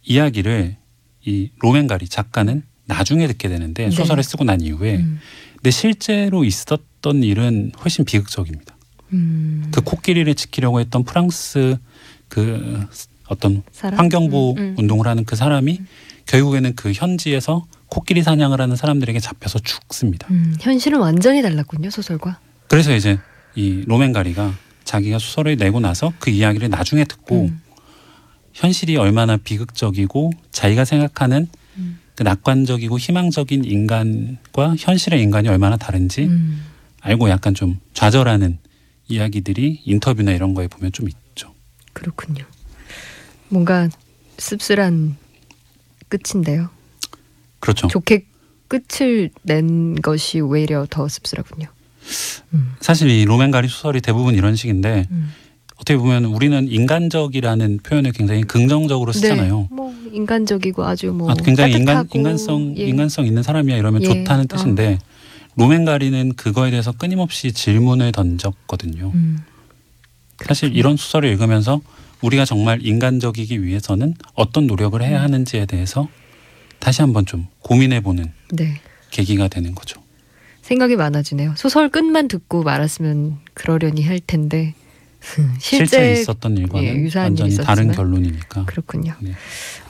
이야기를 0.02 0.76
이 1.26 1.50
로맨가리 1.58 2.08
작가는 2.08 2.62
나중에 2.86 3.26
듣게 3.26 3.48
되는데 3.48 3.86
네. 3.86 3.90
소설을 3.90 4.22
쓰고 4.22 4.44
난 4.44 4.60
이후에 4.60 4.96
음. 4.96 5.18
근데 5.56 5.70
실제로 5.70 6.44
있었던 6.44 7.22
일은 7.24 7.72
훨씬 7.82 8.04
비극적입니다. 8.04 8.76
음. 9.12 9.68
그 9.72 9.80
코끼리를 9.82 10.32
지키려고 10.34 10.80
했던 10.80 11.04
프랑스 11.04 11.76
그 12.28 12.86
어떤 13.28 13.62
사람? 13.72 13.98
환경보호 13.98 14.52
음, 14.52 14.58
음. 14.58 14.74
운동을 14.78 15.06
하는 15.08 15.24
그 15.24 15.34
사람이 15.34 15.80
결국에는 16.26 16.74
그 16.76 16.92
현지에서 16.92 17.66
코끼리 17.88 18.22
사냥을 18.22 18.60
하는 18.60 18.76
사람들에게 18.76 19.18
잡혀서 19.18 19.60
죽습니다. 19.60 20.28
음, 20.30 20.54
현실은 20.60 20.98
완전히 21.00 21.42
달랐군요 21.42 21.90
소설과. 21.90 22.38
그래서 22.68 22.94
이제 22.94 23.18
이 23.54 23.82
로맨가리가 23.86 24.54
자기가 24.84 25.18
소설을 25.18 25.56
내고 25.56 25.80
나서 25.80 26.12
그 26.20 26.30
이야기를 26.30 26.68
나중에 26.68 27.04
듣고 27.04 27.46
음. 27.46 27.60
현실이 28.56 28.96
얼마나 28.96 29.36
비극적이고 29.36 30.32
자기가 30.50 30.86
생각하는 30.86 31.46
음. 31.76 31.98
그 32.14 32.22
낙관적이고 32.22 32.98
희망적인 32.98 33.64
인간과 33.66 34.74
현실의 34.78 35.20
인간이 35.22 35.48
얼마나 35.48 35.76
다른지 35.76 36.24
음. 36.24 36.64
알고 37.02 37.28
약간 37.28 37.54
좀 37.54 37.78
좌절하는 37.92 38.58
이야기들이 39.08 39.82
인터뷰나 39.84 40.32
이런 40.32 40.54
거에 40.54 40.68
보면 40.68 40.92
좀 40.92 41.06
있죠. 41.08 41.52
그렇군요. 41.92 42.46
뭔가 43.50 43.90
씁쓸한 44.38 45.16
끝인데요. 46.08 46.70
그렇죠. 47.60 47.88
좋게 47.88 48.24
끝을 48.68 49.30
낸 49.42 50.00
것이 50.00 50.40
오히려 50.40 50.86
더 50.88 51.08
씁쓸하군요. 51.08 51.68
음. 52.54 52.74
사실 52.80 53.10
이 53.10 53.26
로맨 53.26 53.50
가리 53.50 53.68
소설이 53.68 54.00
대부분 54.00 54.34
이런 54.34 54.56
식인데 54.56 55.08
음. 55.10 55.30
어떻게 55.76 55.96
보면 55.96 56.24
우리는 56.26 56.68
인간적이라는 56.68 57.80
표현을 57.82 58.12
굉장히 58.12 58.42
긍정적으로 58.42 59.12
쓰잖아요. 59.12 59.60
네, 59.60 59.68
뭐 59.70 59.94
인간적이고 60.10 60.84
아주 60.84 61.12
뭐 61.12 61.30
아, 61.30 61.34
굉장히 61.34 61.72
인간 61.72 61.96
따뜻하고, 61.96 62.18
인간 62.18 62.38
성 62.38 62.74
예. 62.78 62.84
인간성 62.84 63.26
있는 63.26 63.42
사람이야 63.42 63.76
이러면 63.76 64.02
예. 64.02 64.06
좋다는 64.06 64.48
뜻인데 64.48 64.98
로맨가리는 65.56 66.34
그거에 66.34 66.70
대해서 66.70 66.92
끊임없이 66.92 67.52
질문을 67.52 68.12
던졌거든요. 68.12 69.12
음. 69.14 69.38
사실. 70.44 70.76
이런 70.76 70.96
수설을 70.96 71.30
읽으면서 71.30 71.80
우리가 72.22 72.44
정말 72.44 72.84
인간적이기 72.84 73.62
위해서는 73.62 74.14
어떤 74.34 74.66
노력을 74.66 75.00
음. 75.00 75.06
해야 75.06 75.22
하는지에 75.22 75.66
대해서 75.66 76.08
다시 76.78 77.02
한번 77.02 77.26
좀 77.26 77.46
고민해보는 77.60 78.32
네. 78.52 78.80
계기가 79.10 79.48
되는 79.48 79.74
거죠. 79.74 80.02
생각이 80.62 80.96
많아지네요. 80.96 81.54
소설 81.56 81.88
끝만 81.88 82.28
듣고 82.28 82.62
말았으면 82.62 83.38
그러려니 83.54 84.02
할 84.02 84.20
텐데 84.20 84.74
실제, 85.58 85.86
실제 85.86 86.12
있었던 86.12 86.56
일과는 86.56 86.86
예, 86.86 87.18
완전히 87.18 87.56
다른 87.56 87.90
있었지만. 87.90 87.96
결론이니까. 87.96 88.64
그렇군요. 88.66 89.14
네. 89.20 89.32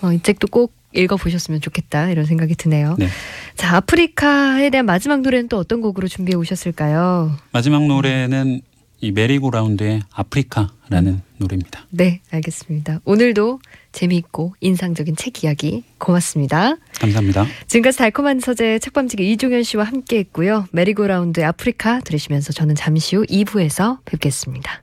어, 0.03 0.13
이 0.13 0.21
책도 0.23 0.49
꼭 0.49 0.73
읽어보셨으면 0.95 1.61
좋겠다 1.61 2.11
이런 2.11 2.25
생각이 2.25 2.55
드네요. 2.55 2.97
네. 2.99 3.09
자 3.55 3.77
아프리카에 3.77 4.71
대한 4.71 4.87
마지막 4.87 5.21
노래는 5.21 5.49
또 5.49 5.59
어떤 5.59 5.81
곡으로 5.81 6.09
준비해 6.09 6.37
오셨을까요? 6.37 7.37
마지막 7.53 7.87
노래는 7.87 8.63
이 9.01 9.13
메리고라운드의 9.13 10.01
아프리카라는 10.11 11.13
음. 11.13 11.23
노래입니다. 11.37 11.87
네 11.91 12.23
알겠습니다. 12.31 13.01
오늘도 13.05 13.61
재미있고 13.93 14.55
인상적인 14.61 15.17
책 15.17 15.45
이야기 15.45 15.85
고맙습니다. 15.99 16.77
감사합니다. 16.99 17.47
지금까지 17.67 17.99
달콤한 17.99 18.41
서재 18.41 18.79
책밤지기 18.79 19.31
이종현 19.33 19.63
씨와 19.65 19.85
함께했고요. 19.85 20.67
메리고라운드의 20.73 21.47
아프리카 21.47 22.01
들으시면서 22.01 22.55
저는 22.55 22.75
잠시 22.75 23.17
후 23.17 23.25
2부에서 23.27 23.99
뵙겠습니다. 24.07 24.83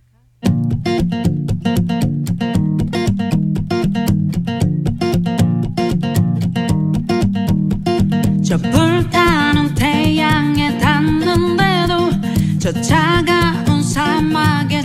저 8.44 8.58
불타는 8.58 9.74
태양에 9.74 10.78
닿는데도 10.78 12.12
저 12.60 12.72
차가운 12.82 13.82
사막에 13.82 14.83